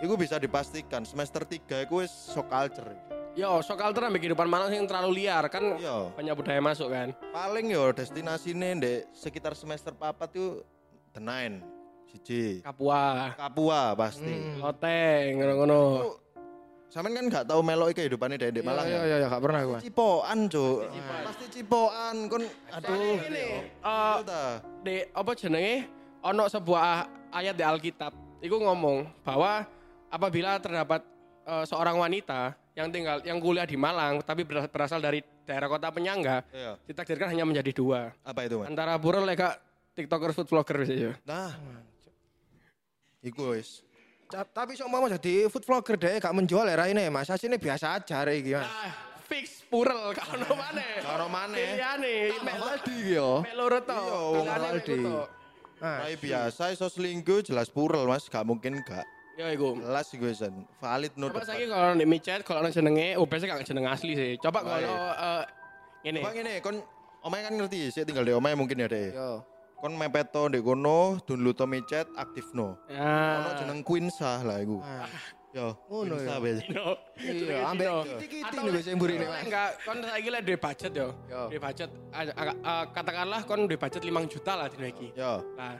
[0.00, 2.88] itu bisa dipastikan semester 3 itu wis shock culture.
[3.40, 6.12] Yo, sok alter ambek kehidupan Malang sing terlalu liar kan Iya.
[6.12, 7.16] banyak budaya masuk kan.
[7.32, 10.60] paling yo destinasine ndek sekitar semester papat tuh
[11.10, 11.64] The Nine
[12.04, 14.60] siji Kapua, Kapua pasti Hmm.
[14.60, 15.80] Loteng, ngono-ngono.
[16.04, 16.14] Tuh,
[16.90, 19.02] Sampean kan gak tahu melok kehidupannya dari Malang Iya ya.
[19.06, 19.78] iya iya gak pernah gua.
[19.78, 20.78] Cipoan, Cuk.
[21.24, 22.92] Pasti cipoan kon aduh.
[22.92, 24.42] Eh Iya
[24.82, 25.86] di apa jenenge
[26.20, 26.86] ono sebuah
[27.30, 29.64] ayat di Alkitab itu ngomong bahwa
[30.08, 31.06] apabila terdapat
[31.46, 35.88] eh, seorang wanita yang tinggal yang kuliah di Malang tapi beras- berasal dari daerah kota
[35.88, 36.80] penyangga Iya.
[36.84, 38.66] ditakdirkan hanya menjadi dua Apa itu, Mas?
[38.66, 39.60] antara burel leka
[39.92, 41.52] tiktokers food vlogger biasanya Nah.
[43.20, 43.84] Iku wis.
[44.30, 47.28] Tapi sok mau jadi food vlogger deh gak menjual era ini Mas.
[47.28, 48.64] Asine biasa aja rek iki Mas.
[48.64, 51.76] ah, fix purel no mana Karo maneh.
[51.76, 53.30] pilihannya mek Valdi iki yo.
[53.40, 54.00] mek loro to
[54.38, 55.00] Iya, Aldi.
[55.80, 58.24] Nah, biasa iso selingkuh jelas purel, Mas.
[58.24, 59.04] Gak mungkin gak.
[59.40, 60.26] Ya iku Jelas iku.
[60.78, 64.12] Valid no Coba saiki kalau di micet kalau orang jenenge, oh biasanya gak jeneng asli
[64.12, 64.32] sih.
[64.36, 65.42] Coba kalau eh,
[66.04, 66.20] ini.
[66.20, 66.76] Bang ini kon
[67.20, 69.12] Omai kan ngerti, sih tinggal di Omai mungkin ya deh.
[69.12, 69.44] yo.
[69.76, 72.76] Kon mepeto di kono, download to micet, aktif no.
[72.88, 73.40] Ya.
[73.40, 74.80] Ono jeneng Queen Sah lah iku.
[74.80, 75.08] Ah,
[75.50, 76.38] Yo, Ngono ya.
[76.38, 76.62] Biasa.
[76.62, 76.86] Dino.
[77.18, 77.98] Iya, ambek Dino.
[78.06, 79.44] kiti-kiti Atau nih biasanya mburi ini Kalau Mas.
[79.50, 81.08] enggak, kon saiki lek duwe budget yo.
[81.26, 81.90] Duwe budget
[82.94, 85.08] katakanlah kon duwe budget 5 juta lah dino iki.
[85.12, 85.76] Yo, Nah,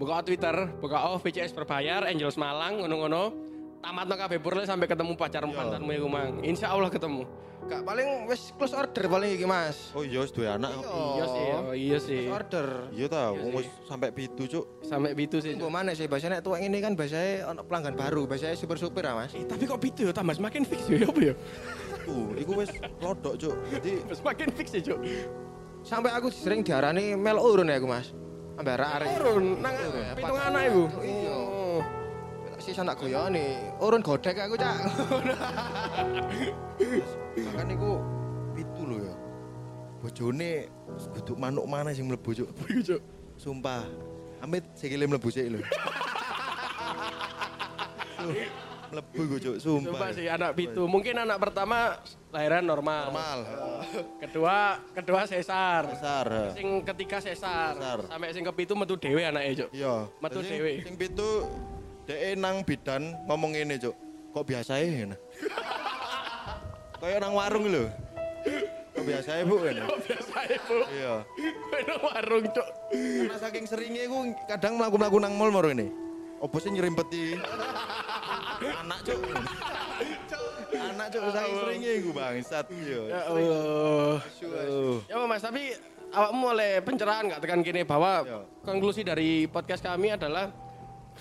[0.00, 3.52] buka Twitter, buka oh VCS berbayar, Angels Malang ngono-ngono.
[3.80, 6.44] tamat no kabeh purle sampai ketemu pacar mantanmu iku mang.
[6.44, 7.24] Insya Allah ketemu.
[7.64, 9.92] Gak paling wis close order paling iki Mas.
[9.96, 10.68] Oh iya wis duwe anak.
[10.84, 12.22] Iya sih, oh, iya sih.
[12.28, 12.66] Close order.
[12.92, 14.64] Iya ta, Iya wong wis sampai pitu cuk.
[14.84, 15.56] Sampai bitu sih.
[15.56, 19.16] Gue mana sih bahasanya tuh ini kan bahasanya ono pelanggan baru, bahasanya super super ya
[19.16, 19.32] mas.
[19.32, 21.34] Eh, tapi kok bitu ya, tambah semakin fix ya, apa ya?
[22.04, 22.68] Tuh, iku wis
[23.00, 23.56] lodok cuk.
[23.72, 25.00] Jadi Semakin fix ya, Cuk.
[25.80, 28.12] Sampai aku sering diarani mel urun ya aku mas.
[28.60, 29.08] Sampai arek.
[29.16, 29.72] Urun, nang
[30.20, 30.84] pitung anak iku.
[31.00, 31.32] Iya.
[31.32, 31.80] Oh.
[32.60, 34.76] Si sanak goyoni, urun godek aku cak.
[37.56, 38.04] kan iku
[38.52, 39.16] pitu lho ya.
[40.04, 42.52] Bojone kudu manuk mana sing mlebu cuk.
[42.84, 43.00] Cuk.
[43.40, 43.80] Sumpah.
[44.44, 45.64] Amit sikile mlebu sik lho.
[48.90, 49.90] Mlebu iku cuk, sumpah.
[49.94, 50.82] Coba sih anak pitu.
[50.90, 52.02] Mungkin anak pertama
[52.34, 53.14] lahiran normal.
[53.14, 53.38] Normal.
[54.18, 55.86] Kedua, kedua sesar.
[55.86, 56.26] Besar.
[56.26, 56.42] ha.
[56.58, 57.78] Sing ketiga sesar.
[57.78, 57.98] Sesar.
[58.10, 59.70] Sampai sing kepitu metu dhewe anake, Cuk.
[59.70, 60.10] Iya.
[60.18, 60.82] Metu dhewe.
[60.82, 61.46] Sing pitu
[62.10, 63.94] dhek nang bidan ngomong ngene, Cuk.
[64.34, 64.86] Kok biasa ya?
[64.90, 65.16] ngene?
[67.00, 67.86] Kayak nang warung lho.
[68.94, 69.56] Kok biasa ya, Bu?
[69.62, 69.82] ngene?
[69.86, 70.76] Biasa ibu.
[70.90, 71.14] Iya.
[71.70, 72.68] Kowe nang warung, Cuk.
[72.90, 74.18] Karena saking seringnya aku
[74.50, 76.09] kadang melaku-melaku nang mall moro ini.
[76.40, 77.36] Opo sih nyerimpeti?
[78.80, 79.20] Anak, Cuk.
[80.72, 81.20] Anak, Cuk.
[81.28, 82.66] Saking seringnya aku bangsat.
[82.72, 83.00] Iya.
[83.06, 84.14] Ya Allah.
[85.04, 85.76] Ya Mas, tapi
[86.10, 88.40] awakmu oleh pencerahan nggak tekan kini bahwa Ya.
[88.64, 90.48] konklusi dari podcast kami adalah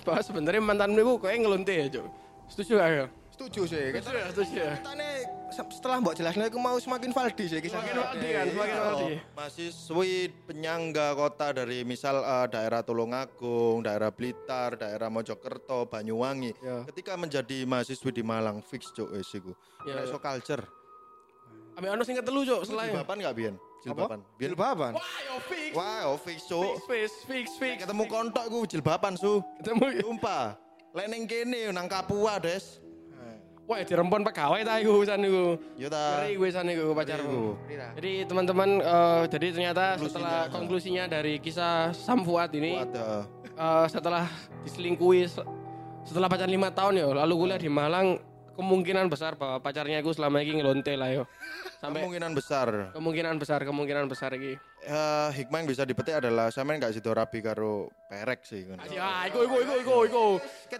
[0.08, 2.06] bahwa sebenarnya mantanmu itu kayak ngelunte ya, Cuk.
[2.50, 3.06] Setuju gak ya?
[3.40, 3.96] Setuju sih.
[3.96, 4.72] Kita Setuju ya, setuju ya.
[4.76, 5.16] kita nih
[5.56, 7.80] setelah mbok jelasnya aku mau semakin valdi sih kisah.
[7.80, 9.14] Semakin valdi kan, semakin valdi.
[9.32, 16.52] Mahasiswi penyangga kota dari misal eh, daerah Tulungagung, daerah Blitar, daerah Mojokerto, Banyuwangi.
[16.60, 16.84] Ya.
[16.92, 19.56] Ketika menjadi mahasiswi di Malang, fix cuk wis iku.
[19.88, 20.12] Ya, Nek ya.
[20.12, 20.64] so culture.
[21.80, 22.92] Ambil ono sing ketelu, Cuk, selain.
[22.92, 23.56] Jilbaban enggak Bian?
[23.88, 24.20] Jilbaban.
[24.36, 24.52] Bian.
[24.52, 24.92] Jilbaban.
[25.00, 25.72] Wah, yo fix.
[25.72, 26.76] Wah, oh, fix cuk.
[26.92, 27.88] Fix, fix, fix.
[27.88, 29.40] Ketemu kontok ku jilbaban su.
[29.64, 30.04] Ketemu.
[30.04, 30.60] Sumpah.
[30.92, 32.84] Lek ning kene nang Kapua, Des.
[33.70, 35.54] Wah, dirempon pegawai ta iku wisan iku.
[35.78, 36.26] Yo ta.
[36.26, 37.54] Ngeri gue iku pacarmu.
[37.64, 37.94] Rira.
[37.94, 40.10] Jadi teman-teman eh, jadi ternyata Konklusinya.
[40.10, 43.30] setelah konklusinya dari kisah Sam Fuad ini Ada.
[43.46, 44.26] eh, setelah
[44.66, 45.46] diselingkuhi se-
[46.02, 48.18] setelah pacaran lima tahun ya lalu kuliah di Malang
[48.60, 51.24] kemungkinan besar bahwa pacarnya aku selama ini ngelonte lah yo
[51.78, 52.68] sampai Kemungkinan besar.
[52.92, 57.40] kemungkinan besar kemungkinan besar iki Eh, hikmah yang bisa dipetik adalah sampean gak sido rabi
[57.40, 58.80] karo perek sih ngono.
[58.96, 60.24] ah iku iku iku iku iku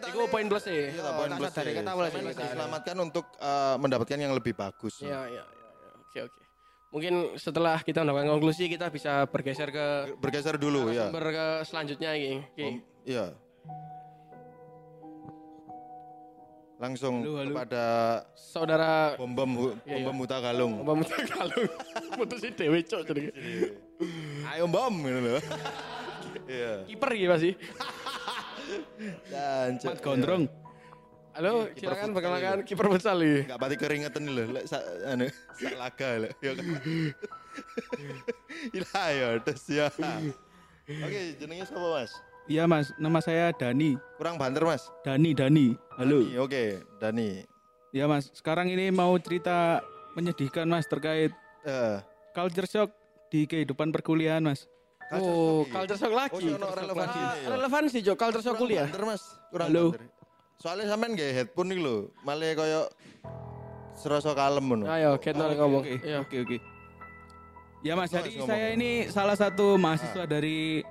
[0.06, 1.76] iku poin plus e Iya, poin plus sih.
[1.76, 2.44] kata sih kita.
[2.46, 5.00] diselamatkan untuk eh, mendapatkan yang lebih bagus.
[5.00, 5.92] ya ya ya ya.
[6.02, 6.40] oke oke
[6.90, 9.86] mungkin setelah kita mendapatkan konklusi kita bisa bergeser ke
[10.18, 11.06] Bergeser dulu ya.
[11.06, 12.12] sumber ke selanjutnya.
[12.58, 13.26] Om- Iya.
[16.80, 17.52] Langsung Halo, halo.
[17.52, 17.86] kepada
[18.34, 20.06] saudara bom bom bom Iya, iya.
[20.08, 20.74] bom Huta Galung.
[20.80, 21.68] Mbak Muta Galung
[22.16, 23.24] mutusin dewe cok jadi
[24.48, 25.42] Ayo bom gitu loh.
[26.48, 26.72] Iya.
[26.88, 27.52] kiper gitu pasti
[29.32, 30.44] Dan Mat gondrong.
[31.30, 34.48] halo silakan perkenalkan kiper futsal iki Gak pati keringetan loh.
[34.50, 35.28] Lek sak anu
[35.60, 36.30] sak laga lho.
[36.40, 36.66] Ya kan.
[38.72, 39.88] Ilah ya terus ya.
[40.88, 42.12] Oke, jenenge siapa Mas?
[42.50, 43.94] Iya mas, nama saya Dani.
[44.18, 44.90] Kurang banter Mas.
[45.00, 45.78] Dani, Dani.
[45.94, 46.26] Halo.
[46.26, 46.64] Dani, Oke,
[46.98, 47.30] Dani.
[47.92, 49.82] Ya mas, sekarang ini mau cerita
[50.14, 51.98] menyedihkan mas terkait Eh,
[52.32, 52.90] culture shock
[53.28, 54.66] di kehidupan perkuliahan mas.
[55.12, 57.50] oh shock culture shock Oh, lagi ono relevansi Ah, ini ya.
[57.52, 59.24] relevansi cok culture shock kuliah banter Mas.
[59.50, 59.86] Kurang Halo.
[59.92, 60.04] banter.
[60.56, 61.96] Soalnya sampean gak headphone nih lho.
[62.20, 62.82] Malah koyo
[63.94, 64.86] serasa kalem ngono.
[64.88, 66.18] ayo kita Oke, ngomong Oke, Iya.
[66.20, 66.58] oke, oke.
[67.80, 70.84] Ya mas, jadi saya ini salah satu mahasiswa dari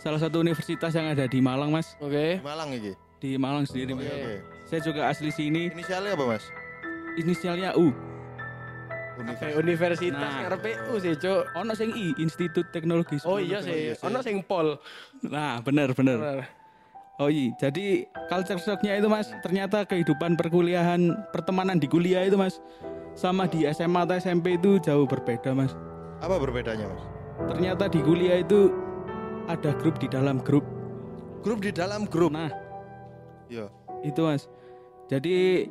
[0.00, 1.92] salah satu universitas yang ada di Malang mas.
[2.00, 2.92] oke Di Malang iki.
[3.20, 4.08] Di Malang sendiri mas.
[4.08, 4.34] oke.
[4.64, 5.68] Saya juga asli sini.
[5.68, 6.44] Inisialnya apa Mas?
[7.18, 7.90] Inisialnya U.
[9.20, 10.48] Kayak universitas Nah.
[10.48, 14.40] ngarepe U sih cok Ono sing I, Institut Teknologi oh 10 iya sih ono sing
[14.40, 14.80] pol
[15.20, 16.16] Nah, benar, benar.
[16.16, 16.40] Bener.
[17.20, 22.64] Oh iya, jadi culture shocknya itu mas, ternyata kehidupan perkuliahan, pertemanan di kuliah itu mas,
[23.12, 25.76] sama di SMA atau SMP itu jauh berbeda mas.
[26.24, 27.04] Apa berbedanya Mas?
[27.52, 28.72] Ternyata di kuliah itu
[29.50, 30.62] ada grup di dalam grup.
[31.40, 32.30] Grup di dalam grup.
[32.30, 32.52] Nah,
[33.48, 33.66] Iya.
[34.02, 34.46] itu mas.
[35.08, 35.66] Jadi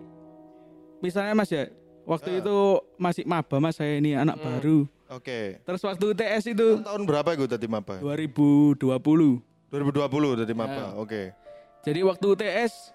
[0.99, 1.71] misalnya mas ya,
[2.03, 2.39] waktu Ah.
[2.41, 2.57] itu
[2.97, 4.45] masih maba mas saya ini anak Hmm.
[4.45, 4.79] baru.
[5.09, 5.57] Oke.
[5.63, 7.97] Terus waktu UTS itu Tahun berapa itu tadi maba?
[7.97, 9.41] 2020.
[9.69, 10.93] 2020 tadi maba.
[10.93, 10.99] Ya.
[10.99, 11.21] Oke.
[11.81, 12.91] Jadi waktu UTS,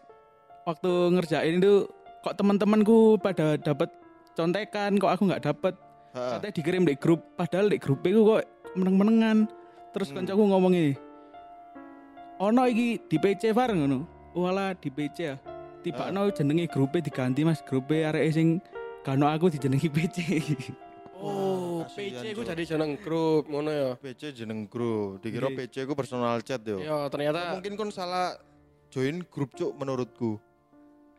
[0.62, 1.88] waktu ngerjain itu
[2.20, 3.88] kok teman-temanku pada dapat
[4.32, 5.74] contekan, kok aku nggak dapat.
[6.14, 8.46] Katanya dikirim di grup, padahal di grup itu kok
[8.78, 9.50] meneng-menengan.
[9.94, 10.16] Terus Hmm.
[10.20, 10.92] kancaku ngomong ini,
[12.36, 13.98] ono iki di PC bareng ngono.
[14.34, 15.36] Walah di PC ya.
[15.80, 18.58] Tiba no jenenge grupnya diganti mas, grupnya arek sing
[19.00, 20.16] kano aku dijenengi PC.
[21.14, 25.22] oh kasihan, PC ku jadi jeneng grup ngono ya PC jeneng grup.
[25.22, 25.56] Dikira Iya.
[25.62, 26.80] PC ku personal chat yo.
[26.80, 28.34] ya ternyata Mungkin kon salah
[28.90, 30.42] join grup cuk menurutku.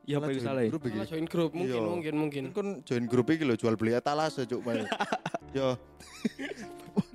[0.04, 0.70] Ya apa Salah ya?
[0.70, 0.98] grup iki.
[0.98, 1.88] Salah join grup mungkin Iya.
[1.88, 2.44] mungkin mungkin.
[2.52, 4.84] Kan join grup iki lho jual beli etalase cuk main.
[5.50, 5.80] Yo,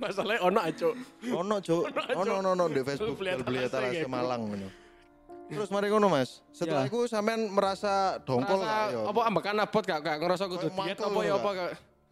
[0.01, 0.89] Masalahnya ono aja.
[1.31, 1.83] ono cuk.
[2.11, 4.67] Ono ono ono di Facebook Beli jual beli etalase etalase kayak Malang ngono.
[5.47, 6.41] Terus mari ngono Mas.
[6.49, 6.89] Setelah Ya.
[6.89, 9.01] iku sampean merasa dongkol Merasa yo?
[9.05, 11.71] apa ambekan abot gak gak ngerasa kudu diet apa ya apa gak.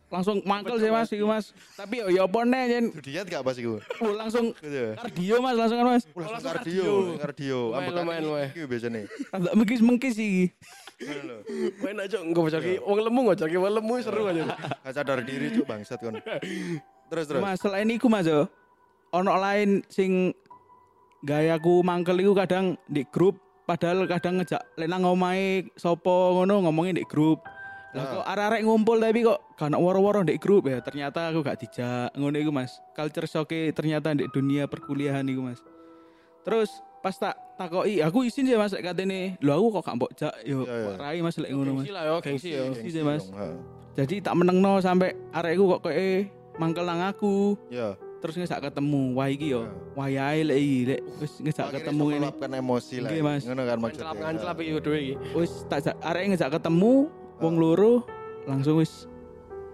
[0.10, 1.45] Langsung mangkel sih Mas iku Mas.
[1.73, 3.78] Tapi yo ya apa nih jen Diet gak pas iku?
[3.99, 4.91] Oh, langsung Gitu ya.
[4.97, 6.04] kardio Mas langsung kan Mas.
[6.04, 7.60] Langsung langsung kardio, kardio.
[7.63, 8.49] Lumayan, Ambekan lumayan, iki- lumayan.
[8.49, 8.99] iki biasanya.
[9.30, 10.45] Rada mengkis-mengkis iki.
[10.99, 11.38] Ngono lho.
[11.80, 14.43] Main aja enggak bocor ki wong lemu ngocor ki wong lemu seru aja.
[14.84, 16.19] Gak sadar diri cuk bangsat kon.
[17.10, 17.41] Terus terus.
[17.41, 18.45] Mas selain iku Mas yo.
[19.10, 20.34] Ono lain sing
[21.26, 27.06] gayaku mangkel iku kadang di grup padahal kadang ngejak lenang ngomahe sopo ngono ngomongin di
[27.06, 27.41] grup.
[27.89, 28.10] Lah Ah.
[28.13, 30.78] kok arek-arek ngumpul tapi kok gak ono woro-woro di grup ya.
[30.78, 32.78] Ternyata aku gak dijak ngono iku Mas.
[32.93, 35.58] Culture shock ternyata di dunia perkuliahan iku Mas.
[36.45, 36.69] Terus
[37.02, 39.41] pas tak takoki aku izin sih Mas katene.
[39.41, 41.89] Lho aku kok gak mbok jak yo kok rai Mas lek ngono Mas.
[41.89, 42.63] Gengsi lah yo, gengsi yo.
[42.69, 43.26] Gengsi sih, Mas.
[43.98, 47.56] Jadi tak menengno sampai arekku kok kayak mangkel nang aku.
[47.72, 47.95] Ya.
[48.19, 49.72] terus ngejak ketemu wah iki yo Ya.
[49.95, 53.10] wayahe lek iki lek wis ngejak Akhirnya ketemu ini meluapkan emosi lah.
[53.10, 53.41] Nggih, Mas.
[53.48, 54.04] Ngono kan maksudnya.
[54.04, 55.13] Ngancelap ngancelap iki dhewe iki.
[55.34, 56.93] wis tak arek ngejak ketemu
[57.39, 57.93] wong loro
[58.43, 59.08] langsung wis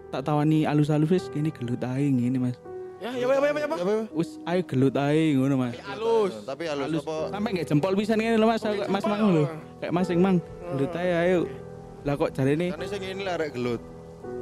[0.08, 2.58] tak tawani alus-alus wis kene gelut ae ngene Mas
[2.96, 3.66] Ya ya ya ya ya.
[3.66, 3.94] Apa, apa?
[4.14, 6.34] wis ayo gelut ae ngono Mas Halus.
[6.46, 7.18] Tapi halus apa?
[7.34, 9.44] sampai nggak jempol pisan ngene lho Mas Mas Mang lho
[9.82, 10.38] kayak masing Mang
[10.70, 11.50] gelut ae ayo
[12.06, 13.82] lah kok jarene Kan sing ini lah arek gelut.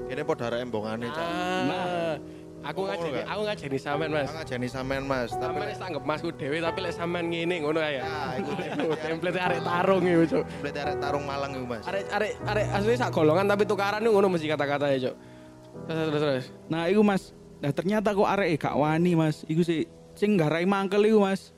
[0.06, 1.26] Kene padha arek embongane cak.
[1.26, 2.16] Ah.
[2.64, 3.26] Aku Ngomong ngajeni gak?
[3.28, 4.24] aku ngajeni sampean Mas.
[4.24, 7.80] Aku ngajeni sampean Mas, tapi Sampean wis anggap masku dhewe tapi lek sampean ngene ngono
[7.84, 7.90] ya.
[7.92, 8.08] ya
[8.40, 8.52] iku
[9.04, 10.44] Template arek tarung iki, Cuk.
[10.48, 11.84] template arek tarung Malang iku Mas.
[11.84, 15.16] Arek arek arek asli sak golongan tapi tukaran itu ngono mesti kata-kata ya, Cuk.
[15.84, 16.46] Terus terus terus.
[16.72, 19.84] nah iku Mas nah ternyata kok arek gak wani Mas iku sih
[20.16, 21.52] sing garai mangkel iku Mas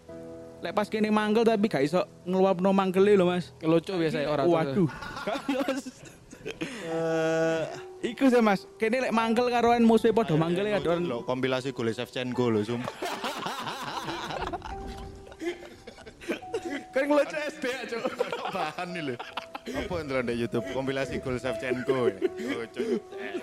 [0.64, 4.42] lek pas kene mangkel tapi gak iso ngeluapno mangkele lho Mas Lucu biasa ora.
[4.42, 4.90] Waduh.
[8.06, 11.10] Iku sih Mas, kene lek mangkel karoan musuhe padha mangkel ya kadoan.
[11.10, 12.94] Lho, kompilasi gol Shevchenko lho, sumpah.
[16.94, 18.06] Kan ngelucu SD ya, Cuk.
[18.54, 19.18] Bahan nih lho.
[19.66, 20.66] Apa yang terang di YouTube?
[20.70, 21.98] Kompilasi gol Shevchenko.
[22.08, 22.18] ya.
[22.22, 22.84] Lucu.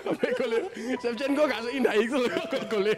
[0.00, 0.58] Sampai gole.
[0.96, 2.30] Shevchenko gak seindah itu lho
[2.68, 2.94] gole.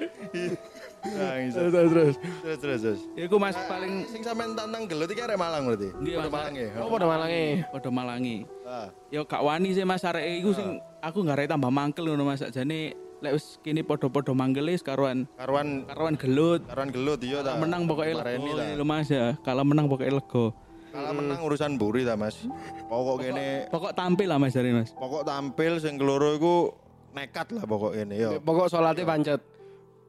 [1.05, 1.61] Bangsat.
[1.61, 2.15] Terus terus terus.
[2.43, 3.01] Terus terus terus.
[3.15, 5.89] Iku Mas paling Sing sampean tantang gelut iki arek Malang berarti.
[5.93, 6.33] Padha Mas.
[6.33, 6.69] Malang ya.
[6.79, 7.45] Oh pada malange.
[7.69, 8.37] padha malangi.
[8.63, 8.89] Ah.
[9.09, 10.69] Yo gak wani sih Mas arek iku sing
[11.01, 15.25] aku gak arek tambah mangkel ngono Mas sakjane lek wis kene padha-padha mangkel wis karoan
[15.37, 16.61] Karuan karoan gelut.
[16.65, 17.57] karuan gelut iya ta.
[17.57, 19.33] Menang pokoknya lego lho Mas ya.
[19.41, 20.53] Kalau menang pokoknya lego.
[20.95, 22.47] Kalau menang urusan buri ta, Mas.
[22.87, 24.95] Pokok kene Pokok tampil lah Mas dari Mas.
[24.95, 26.71] pokok tampil sing keloro iku
[27.11, 28.39] nekat lah pokok ini yo.
[28.39, 29.43] Pokok salate pancet.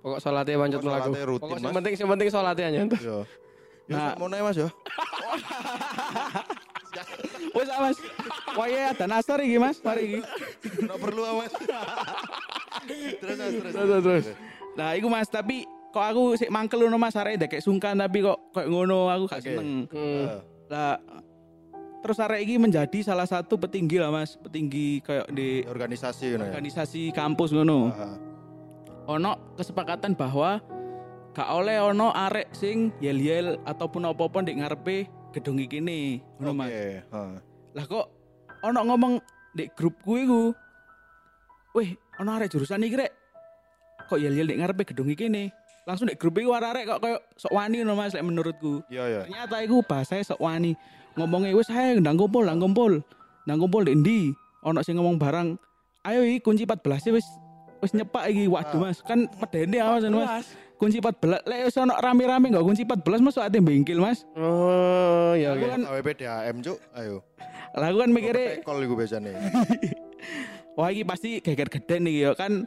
[0.06, 1.10] Pokok salate pancet Pokok mlaku.
[1.10, 1.74] salate rutin, Pokok Mas.
[1.74, 2.78] penting sing penting salate aja.
[2.78, 2.86] Yo.
[3.02, 3.18] Yo
[3.86, 4.14] Nah.
[4.14, 4.66] sak mono ya, Mas yo.
[7.56, 7.98] Wis ah, Mas.
[8.56, 10.20] Wayahe ada nasar iki Mas, mari iki.
[10.90, 11.54] Ora perlu ah, Mas.
[13.22, 13.74] terus Mas, terus.
[13.74, 14.26] Terus terus.
[14.74, 18.42] Nah, iku Mas, tapi kok aku sik mangkel ngono Mas arek ndek sungkan tapi kok
[18.52, 19.88] kayak ngono aku gak seneng.
[19.94, 20.26] Hmm.
[20.28, 20.42] Ah.
[20.70, 20.98] Lah
[22.06, 26.42] terus arek iki menjadi salah satu petinggi lah Mas, petinggi kayak di organisasi ya.
[26.42, 27.90] organisasi kampus ngono.
[29.10, 30.62] Ono kesepakatan bahwa
[31.34, 34.98] gak oleh ono arek sing yel-yel ataupun apa-apa ndek ngarepe
[35.34, 36.70] gedung iki nih, ngono Mas.
[36.70, 37.36] Oke, ah.
[37.76, 38.06] Lah kok
[38.66, 39.14] ono ngomong
[39.54, 40.44] di grupku iku.
[41.76, 43.12] Wih, ono arek jurusan iki rek.
[44.06, 45.50] Kok yel-yel ndek ngarepe gedung iki nih.
[45.86, 48.82] Langsung di grup iku arek kok koyo sok wani ngono Mas lek menurutku.
[48.90, 49.22] Iya ya.
[49.30, 50.74] Ternyata iku bahasanya sok wani.
[51.14, 52.94] Ngomongnya wis ae ndang kumpul, ndang kumpul.
[53.46, 54.34] Ndang kumpul ndek ndi?
[54.66, 55.62] Ono sing ngomong barang.
[56.02, 57.26] Ayo iki kunci 14 wis
[57.86, 58.50] wis nyepak iki.
[58.50, 60.50] Waduh Mas, kan pedene awas Mas.
[60.82, 61.46] Kunci 14.
[61.46, 64.26] Lek wis ono rame-rame enggak kunci 14 Mas ate bengkel Mas.
[64.34, 65.70] Oh, iya oke.
[65.70, 67.22] kan AWP DHM cuk, ayo.
[67.76, 69.36] lah aku kan mikirnya Kol iku biasane.
[70.80, 72.66] Wah iki pasti geger gede nih ya kan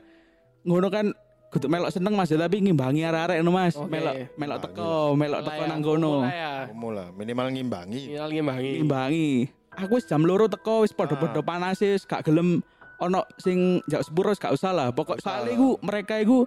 [0.64, 1.12] ngono kan
[1.48, 3.74] kudu melok seneng Mas ya, tapi ngimbangi arek-arek ngono Mas.
[3.74, 3.88] Oke.
[3.88, 4.76] Melok melok Ngimbangi.
[4.76, 6.14] teko, melok teko nang kono.
[6.24, 6.68] ya.
[6.68, 8.00] Umum lah, minimal ngimbangi.
[8.06, 8.72] Minimal ngimbangi.
[8.78, 9.30] Ngimbangi.
[9.78, 12.61] Aku wis jam loro teko wis padha-padha panas wis gak gelem
[12.98, 14.88] ono sing jak sepuro wis gak usah lah.
[14.90, 16.44] Pokok soalnya iku mereka iku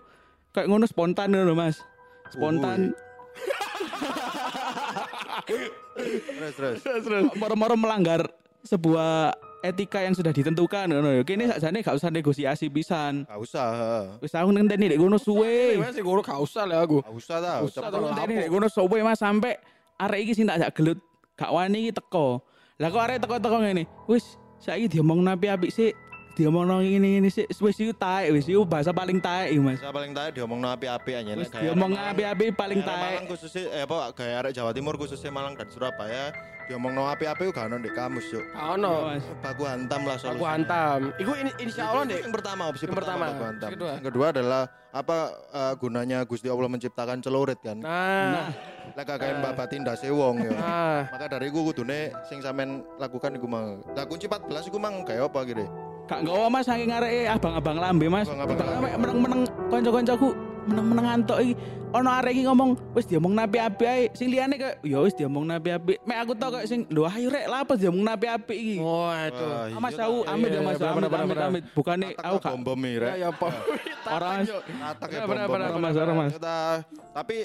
[0.51, 1.79] kayak ngono spontan ngono Mas.
[2.29, 2.91] Spontan
[6.31, 6.77] Terus terus.
[7.35, 8.27] moro-moro melanggar
[8.61, 11.21] sebuah etika yang sudah ditentukan ngono ya.
[11.21, 13.29] Kene sakjane gak usah negosiasi pisan.
[13.29, 13.67] Gak usah.
[13.71, 14.05] heeh.
[14.25, 15.77] Wis aku ngenteni nek ngono suwe.
[15.93, 16.99] Sing ngono gak usah lah aku.
[17.05, 17.61] Gak usah tau.
[17.69, 17.99] Usah lah.
[18.11, 19.61] Ngenteni nek ngono suwe Mas sampe
[20.01, 20.99] arek iki sing tak jak gelut
[21.37, 22.41] gak wani iki teko.
[22.81, 23.83] Lah kok arek teko-teko ngene.
[24.09, 25.93] Wis saiki diomongno api-apik sik.
[26.33, 27.45] Diomongno ngene-ngene sik.
[27.61, 29.77] Wis iku taek, wis iku bahasa paling taek iki Mas.
[29.77, 31.31] Saya paling tahu diomong api-api aja.
[31.37, 33.13] Wis diomong api-apik paling Daerah taek.
[33.13, 36.33] Malang khususnya eh apa gaya arek Jawa Timur khususnya Malang dan Surabaya
[36.71, 38.43] diomongno api-api ku gak ono ndek kamus, Cuk.
[38.47, 38.93] Gak ono.
[39.43, 40.39] Baku hantam lah solusinya.
[40.39, 40.99] Aku hantam.
[41.19, 42.19] Iku ini insya Allah Itu deh.
[42.23, 43.25] yang pertama opsi Yang pertama, pertama.
[43.27, 43.67] baku hantam.
[43.67, 43.91] Yang kedua?
[43.91, 45.17] Yang kedua adalah apa
[45.51, 47.77] eh, gunanya Gusti Allah menciptakan celurit kan.
[47.77, 48.51] Nah,
[48.91, 50.51] Lek kakain babat tindase wong ya.
[50.53, 50.99] nah.
[51.07, 53.83] Maka dari iku kudune sing sampean lakukan iku mang.
[53.91, 55.63] Lah kunci 14 iku mang kayak apa gitu.
[56.09, 58.27] Gak nggawa mas saking areke abang-abang lambe mas.
[58.27, 60.33] Abang-abang meneng-meneng kanca-kancaku
[60.65, 61.53] meneng-meneng antok iki.
[61.91, 64.03] Ono arek iki ngomong wis diomong napi api ae.
[64.15, 65.93] Sing liyane kayak ya wis diomong napi api.
[66.07, 68.75] Mek aku tok kayak sing lho ayo rek lapo diomong napi api iki.
[68.79, 69.75] Waduh.
[69.75, 70.31] Wah, Mas iya aku ta.
[70.31, 71.63] amit Iya, ya mas amit amit.
[71.75, 73.13] Bukane aku gak bom Ya rek.
[73.19, 73.47] ya apa?
[74.15, 74.49] Orang, Mas.
[75.27, 75.79] Bener, bom.
[75.79, 76.33] mas ora mas.
[77.11, 77.35] Tapi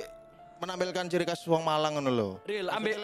[0.57, 2.31] menampilkan ciri khas wong Malang ngono lho.
[2.47, 3.03] Real, ambil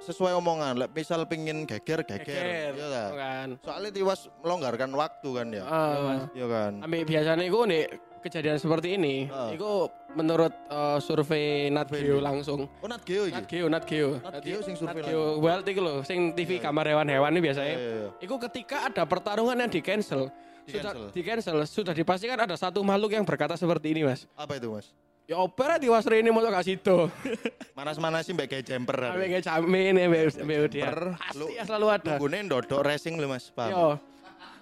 [0.00, 3.04] sesuai omongan, lek misal pingin geger geger, iya ta?
[3.10, 3.48] Kan.
[3.64, 5.64] Soalnya tiwas melonggarkan waktu kan ya.
[5.64, 6.28] Ah.
[6.30, 6.72] Iya kan.
[6.84, 7.88] Ambil biasanya iku nih
[8.24, 9.52] kejadian seperti ini, Ah.
[9.52, 12.24] iku menurut eh, survei Natgeo Survei.
[12.24, 12.60] langsung.
[12.80, 13.36] Oh Nat Geo iki.
[13.36, 14.08] Natgeo, Natgeo.
[14.18, 17.68] Natgeo sing survei Natgeo World iku lho, sing TV gambar hewan-hewan ini biasanya.
[17.70, 18.08] Iya, iya, iya.
[18.18, 20.32] Iku ketika ada pertarungan yang di cancel,
[20.64, 21.06] sudah Di-cancel.
[21.12, 24.24] di cancel, sudah dipastikan ada satu makhluk yang berkata seperti ini, Mas.
[24.32, 24.88] Apa itu, Mas?
[25.24, 27.08] Ya opera di wasre ini mau gak situ.
[27.78, 29.08] Manas-manasin mbek kayak jumper.
[29.08, 30.92] Ambil kayak jamin ya, mbak dia.
[31.16, 32.12] Pasti selalu ada.
[32.20, 33.48] Lugune ndodok racing lho, Mas.
[33.48, 33.72] Paham?
[33.72, 33.86] Yo.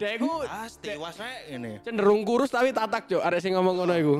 [0.02, 1.78] Dek iku Pasti was rek ini.
[1.80, 3.22] cenderung kurus tapi tatak, Cuk.
[3.22, 4.16] Ada sing ngomong ngono iku.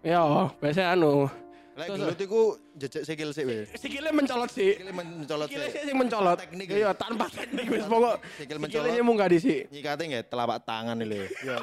[0.00, 0.24] Yo,
[0.56, 1.28] biasa anu.
[1.70, 2.40] Lek gelut iku
[2.74, 3.68] jejek sikil sik wis.
[3.74, 4.72] Sikilnya mencolot sih.
[4.74, 5.74] Sikile mencolot Sikilnya sik.
[5.74, 6.36] sih sing mencolot.
[6.38, 6.66] Teknik.
[6.66, 8.16] Iya, tanpa teknik wis pokok.
[8.34, 9.04] Sikil Sikilnya mencolot.
[9.06, 9.58] munggah di sih.
[9.66, 11.20] Nyikate nggak telapak tangan lho.
[11.20, 11.56] Iya,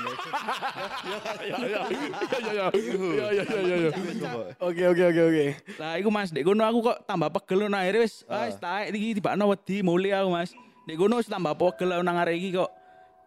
[1.43, 1.81] Iya, iya.
[1.81, 1.81] Iya,
[2.47, 2.65] iya.
[2.71, 3.89] Iya, iya, iya, iya.
[3.91, 4.45] Pokok.
[4.59, 5.45] Oke, oke, oke, oke.
[5.75, 8.45] Lah iku Mas, dek kono aku kok tambah pegel nang akhirnya wis Ah.
[8.45, 10.53] wis taek iki tibakno wedi muli aku Mas.
[10.95, 12.71] Kono wis tambah pegel aku nang arek iki kok.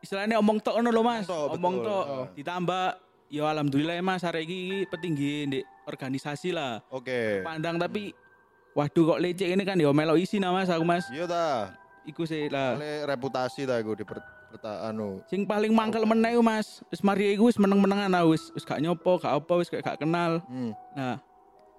[0.01, 1.29] Istilahnya omong tok ngono lho Mas.
[1.29, 2.27] Omong tok Ah.
[2.33, 2.85] ditambah
[3.29, 6.81] ya alhamdulillah ya, Mas arek iki petinggi ndek organisasi lah.
[6.89, 7.45] Oke.
[7.45, 8.17] Pandang tapi
[8.73, 11.05] waduh kok lecek ini kan ya melo isi nah Mas aku Mas.
[11.13, 11.77] Iya ta.
[12.09, 12.81] Iku sih lah.
[13.05, 14.09] Reputasi ta iku di
[14.65, 15.21] anu.
[15.29, 16.81] Sing paling mangkel meneh iku Mas.
[16.89, 20.41] Wis mari iku wis meneng-menengan wis wis gak nyopo, gak apa wis gak kenal.
[20.49, 20.73] Hmm.
[20.97, 21.21] Nah,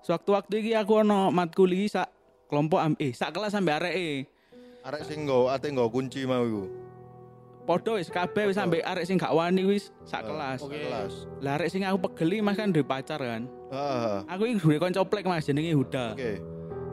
[0.06, 2.08] sewaktu-waktu iki aku ono matkul iki sak
[2.48, 4.31] kelompok eh sak kelas sampe areke.
[4.82, 6.66] Arek sing nggo ate nggo kunci mau iku.
[7.70, 10.66] Padha wis kabeh wis sampe arek sing gak wani wis sak kelas.
[10.66, 10.82] Oke.
[10.82, 11.30] Kelas.
[11.38, 13.46] Lah arek sing aku pegeli Mas kan duwe pacar kan.
[13.70, 14.18] Heeh.
[14.26, 16.18] Aku iki duwe kanca plek Mas jenenge Huda.
[16.18, 16.42] Oke.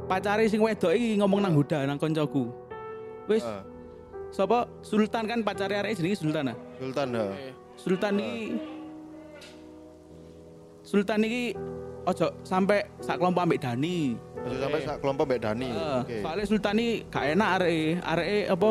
[0.05, 2.53] Pacare sing wedok iki ngomong nang Huda nang kancaku.
[3.25, 3.41] Wis
[4.29, 6.57] sapa Sultan kan pacare arek jenenge Sultan ah.
[6.77, 7.53] Sultan heeh.
[7.81, 8.41] Sultan iki
[10.85, 11.57] Sultan iki
[12.09, 14.17] ojo sampai sak kelompok ambek Dani.
[14.39, 15.69] Aja sampai sak kelompok mbek Dani.
[15.69, 16.17] Heeh, Oke.
[16.25, 18.71] Soalnya Sultan iki gak enak areke, areke apa?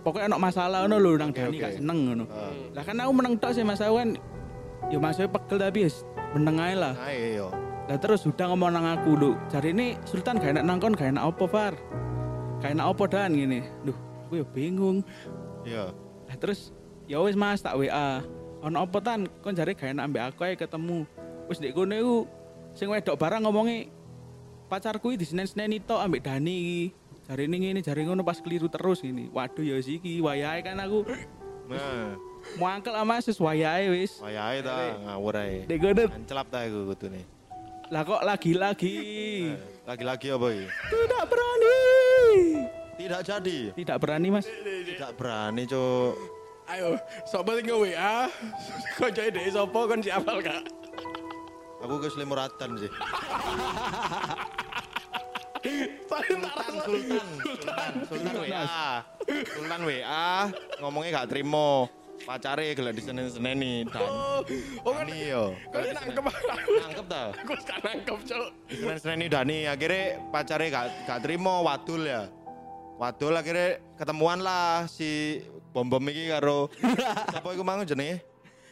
[0.00, 1.60] Pokoknya enak masalah ngono lho nang Dani oke.
[1.60, 2.24] gak seneng ngono.
[2.24, 2.54] Heeh.
[2.72, 4.10] Lah kan aku meneng tok sih Mas aku kan
[4.88, 5.96] ya Mas aku pegel tapi wis
[6.32, 6.94] meneng ae lah.
[7.04, 7.52] Ae yo.
[7.84, 11.24] Lah terus udah ngomong nang aku lho, jari ini Sultan gak enak nangkon, gak enak
[11.26, 11.74] apa Far?
[12.64, 13.60] Gak enak apa dan gini.
[13.84, 15.04] Duh, aku ya bingung.
[15.68, 15.92] Iya.
[16.28, 16.72] Lah terus
[17.04, 18.24] ya wis Mas tak WA.
[18.64, 19.28] Ono apa tan?
[19.44, 21.04] Kon jare gak enak ambek aku ae ketemu.
[21.50, 22.16] Wis ndek kono iku
[22.72, 23.90] sing wedok barang ngomongi
[24.66, 26.82] pacarku iki di Senin-Senin tok ambek Dani iki.
[27.26, 29.30] Jare ini ngene, jare ngono pas keliru terus gini.
[29.30, 31.06] Waduh ya wis iki wayahe kan aku
[31.70, 32.18] Nah,
[32.58, 34.18] mau angkel ama wis wayahe wis.
[34.18, 35.62] wayahe ta ngawur ae.
[35.70, 37.22] Ndek kono Ancelap ta iku kudune.
[37.90, 38.94] lah kok lagi-lagi
[39.86, 40.66] Lagi-lagi apa iki?
[40.90, 41.78] tidak berani.
[42.98, 43.58] Tidak jadi.
[43.74, 44.46] Tidak berani Mas.
[44.46, 46.14] Tidak berani, Cuk.
[46.70, 46.94] Ayo,
[47.26, 48.30] sing nge WA?
[48.98, 50.62] Koncoe dhek sopo kon si apal gak?
[51.80, 52.90] Aku ke Slimuratan sih.
[56.10, 58.64] Sultan, Sultan, Sultan, Sultan, Sultan WA.
[59.48, 60.28] Sultan WA
[60.80, 61.88] ngomongnya gak terima.
[62.20, 64.04] Pacare gelek di Senin-Senin nih dan
[64.84, 65.56] Oh kan Dani yo.
[65.72, 66.24] Kau nangkep
[66.68, 67.32] Nangkep ta?
[67.32, 68.48] Aku gak nangkep, Cuk.
[68.68, 72.28] Di Senin-Senin nih Dani akhirnya pacare gak gak terima wadul ya.
[73.00, 75.40] Wadul akhirnya ketemuan lah si
[75.72, 76.68] bom-bom iki karo
[77.32, 78.29] siapa iku mang jenenge?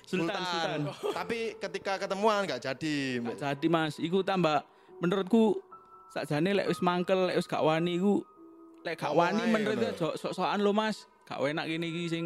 [0.09, 0.81] Sultan, Sultan.
[1.21, 3.21] Tapi ketika ketemuan gak jadi.
[3.21, 4.65] Jadi Mas, iku tambah
[5.05, 5.61] menurutku
[6.09, 8.25] sakjane lek wis mangkel, lek wis gak wani iku
[8.89, 11.05] lek gak wani menurutku aja sok-sokan lo Mas.
[11.29, 12.25] Gak enak gini iki sing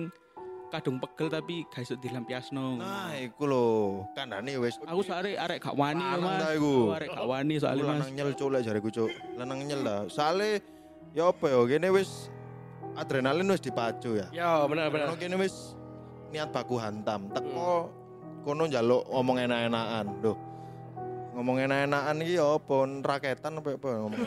[0.70, 2.78] kadung pegel tapi gak iso dilampiasno.
[2.78, 3.66] Nah, iku lho.
[4.14, 6.54] Kandhane wis Aku soalnya arek gak wani Mas.
[6.54, 7.98] Aku arek gak wani soalnya Mas.
[7.98, 9.10] lanang nyel cuk lek jariku cuk.
[9.34, 10.06] Lanang nyel lah.
[10.06, 10.62] Soale
[11.18, 12.30] ya apa ya kene wis
[12.94, 14.30] adrenalin wis dipacu ya.
[14.30, 15.10] Yo, bener bener.
[15.18, 15.74] kene wis
[16.32, 17.28] niat baku hantam.
[17.30, 17.92] Teko
[18.42, 20.06] kono njaluk ngomong enak-enakan.
[20.24, 20.36] Loh.
[21.32, 24.20] Ngomong enak-enakan iki ya apa raketan apa apa ngomong.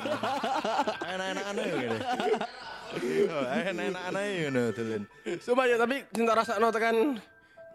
[1.14, 1.98] Enak-enakan ngene.
[2.96, 3.38] Iya,
[3.74, 5.04] enak-enakan ae ngono dolen.
[5.42, 7.18] Sumpah ya, tapi cinta rasakno tekan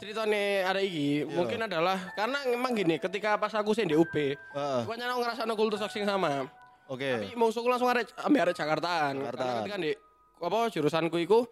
[0.00, 4.16] ceritane ada iki mungkin adalah karena memang gini ketika pas aku sih di UB
[4.56, 6.48] aku ngerasa kultur shock sing sama
[6.90, 7.06] Oke.
[7.06, 9.14] Tapi musuhku langsung arek ambek arek Jakartaan.
[9.22, 9.46] Jakarta.
[9.62, 9.94] Ketika di
[10.42, 11.46] apa jurusanku iku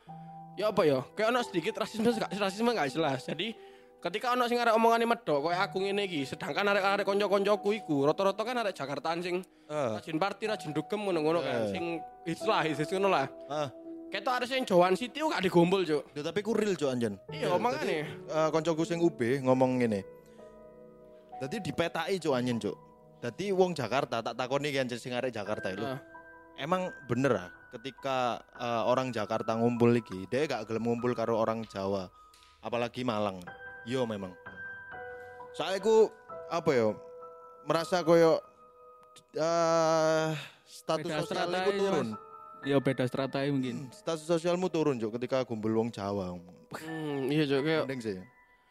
[0.59, 0.99] ya apa ya?
[1.15, 3.23] Kayak ono sedikit rasisme rasisme gak jelas.
[3.23, 3.55] Jadi
[4.03, 8.43] ketika ono sing arek omongane medok koyo aku ngene iki, sedangkan arek-arek kanca-kancaku iku rata-rata
[8.43, 10.01] kan arek Jakartaan sing Eh.
[10.01, 11.69] rajin party, rajin dugem ngono-ngono kan.
[11.69, 11.71] Eh.
[11.71, 11.85] Sing
[12.27, 13.29] hits lah, hits ngono lah.
[13.47, 13.69] Ah,
[14.09, 16.01] Ketok Jawan City ku gak digombol, Cuk.
[16.17, 17.21] ya tapi ku real anjen.
[17.29, 18.09] Iya, makane.
[18.09, 20.01] Eh, koncoku sing UB ngomong ngene.
[21.39, 22.77] Dadi dipetaki cok anjen cok.
[23.21, 25.85] Dadi wong Jakarta tak takoni ki anjen sing arek Jakarta itu.
[25.85, 26.01] Ah.
[26.57, 31.65] Emang bener ah ketika eh, orang Jakarta ngumpul iki, dia gak gelem ngumpul karo orang
[31.69, 32.09] Jawa.
[32.65, 33.41] Apalagi Malang.
[33.87, 34.35] Yo memang.
[35.57, 36.13] Soalnya ku
[36.49, 36.89] apa ya?
[37.69, 38.41] Merasa koyo
[39.37, 40.33] eh
[40.65, 42.09] status Beda sosial aja, turun.
[42.67, 43.89] Ya beda strata mungkin.
[43.95, 46.37] Status sosialmu turun cok ketika kumpul wong Jawa.
[46.75, 47.65] Hmm, iya, Cuk.
[47.65, 48.19] Kayak Mending sih.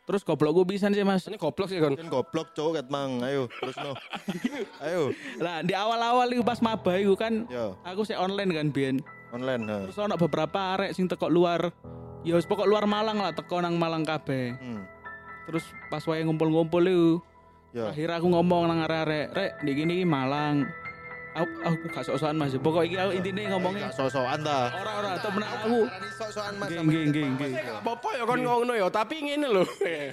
[0.08, 1.28] Terus goblok gue pisan sih mas.
[1.28, 1.92] ini goblok sih kan.
[1.92, 3.20] Kan goblok cowok ket mang.
[3.20, 3.92] Ayo, terus no.
[4.88, 5.12] Ayo.
[5.44, 9.04] Lah di awal-awal itu pas maba itu kan Yo, aku sih online kan Bian.
[9.36, 9.78] online ha.
[9.84, 11.76] Terus ono beberapa arek sing teko luar.
[12.24, 14.56] Ya wis pokok luar Malang lah teko nang Malang kabeh.
[14.56, 14.88] Hmm.
[15.52, 17.20] Terus pas wae ngumpul-ngumpul itu
[17.76, 17.92] Yo.
[17.92, 20.87] akhirnya aku ngomong nang arek-arek, "Rek, di gini Malang."
[21.38, 22.58] Aku aku gak sok-sokan Mas.
[22.58, 24.74] Pokok iki aku intine ngomongnya Gak sok-sokan ta.
[24.74, 25.78] ora-ora temen aku.
[26.12, 26.70] sok-sokan Mas.
[26.74, 27.52] Nggih, nggih, nggih.
[27.78, 29.64] Apa ya kon ngono ya, tapi ngene lho.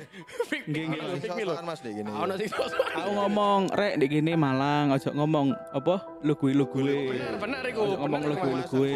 [0.68, 1.00] Nggih, nggih.
[1.00, 1.16] lho.
[1.18, 2.10] Sok-sokan Mas dek gini.
[2.10, 2.92] Ono sing sok-sokan.
[2.94, 5.94] Aku ngomong, "Rek, di gini Malang." Ojo ngomong apa?
[6.20, 6.84] Lu gue lu gue.
[7.10, 7.84] Bener, bener iku.
[7.96, 8.94] Ngomong lu gue lu gue.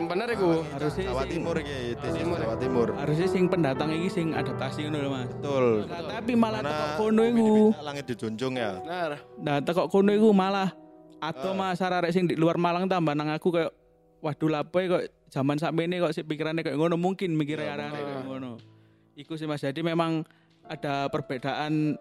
[0.00, 0.50] Bener iku.
[0.70, 1.78] Harusnya Jawa Timur iki.
[1.98, 2.88] Jawa Timur.
[2.94, 5.26] Harusnya sing pendatang iki sing adaptasi ngono lho, Mas.
[5.32, 5.66] Betul.
[5.84, 7.50] Nah, tapi malah Karena teko kono iku.
[7.82, 8.70] langit dijunjung ya.
[8.78, 9.10] Bener.
[9.36, 10.70] Nah, teko kono iku malah
[11.20, 13.72] atau mas arek sing di luar Malang tambah nang aku kayak
[14.20, 18.56] waduh lapo kok zaman sakmene kok sih pikirannya kayak ngono mungkin mikirnya arek kayak ngono.
[19.14, 19.60] Iku sih Mas.
[19.60, 20.24] Jadi memang
[20.64, 21.96] ada perbedaan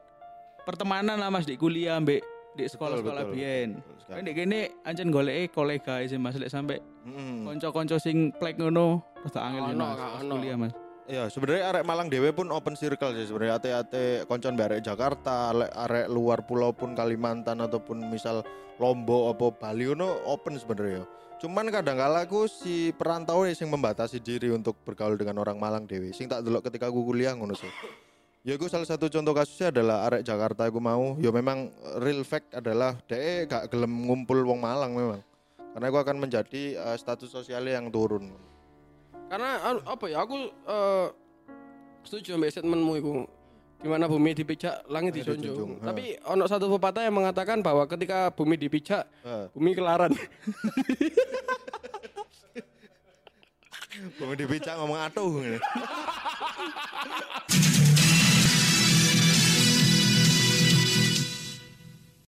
[0.64, 2.24] pertemanan lah Mas di kuliah mbek
[2.56, 3.80] di sekolah-sekolah biyen.
[4.10, 7.46] Kan di kene ancen goleke kolega sih Mas lek sampe Mm-mm.
[7.46, 10.00] kanca-kanca sing plek ngono rada angel sih, Ono, Mas.
[10.24, 10.34] ono.
[10.36, 10.74] Kuliah Mas.
[11.10, 15.50] Ya sebenarnya arek Malang dewe pun open circle sih sebenarnya ate-ate koncon mbak arek Jakarta,
[15.58, 18.46] arek, luar pulau pun Kalimantan ataupun misal
[18.78, 21.10] Lombok apa Bali ono open sebenarnya.
[21.42, 26.14] Cuman kadang kala aku si perantau sing membatasi diri untuk bergaul dengan orang Malang dewe.
[26.14, 27.74] Sing tak delok ketika aku kuliah ngono sih.
[28.46, 31.18] Ya gue salah satu contoh kasusnya adalah arek Jakarta aku mau.
[31.18, 31.74] Ya memang
[32.06, 35.26] real fact adalah DE gak gelem ngumpul wong Malang memang.
[35.74, 38.30] Karena aku akan menjadi eh, status sosialnya yang turun.
[39.30, 41.08] Karena anu, apa ya aku eh,
[42.02, 43.30] setuju ambek statementmu iku.
[43.80, 45.80] Gimana bumi dipijak, langit dijunjung.
[45.80, 49.08] Tapi ono satu pepatah yang mengatakan bahwa ketika bumi dipijak,
[49.56, 50.12] bumi kelaran.
[54.20, 55.32] Mau dipicak ngomong atuh.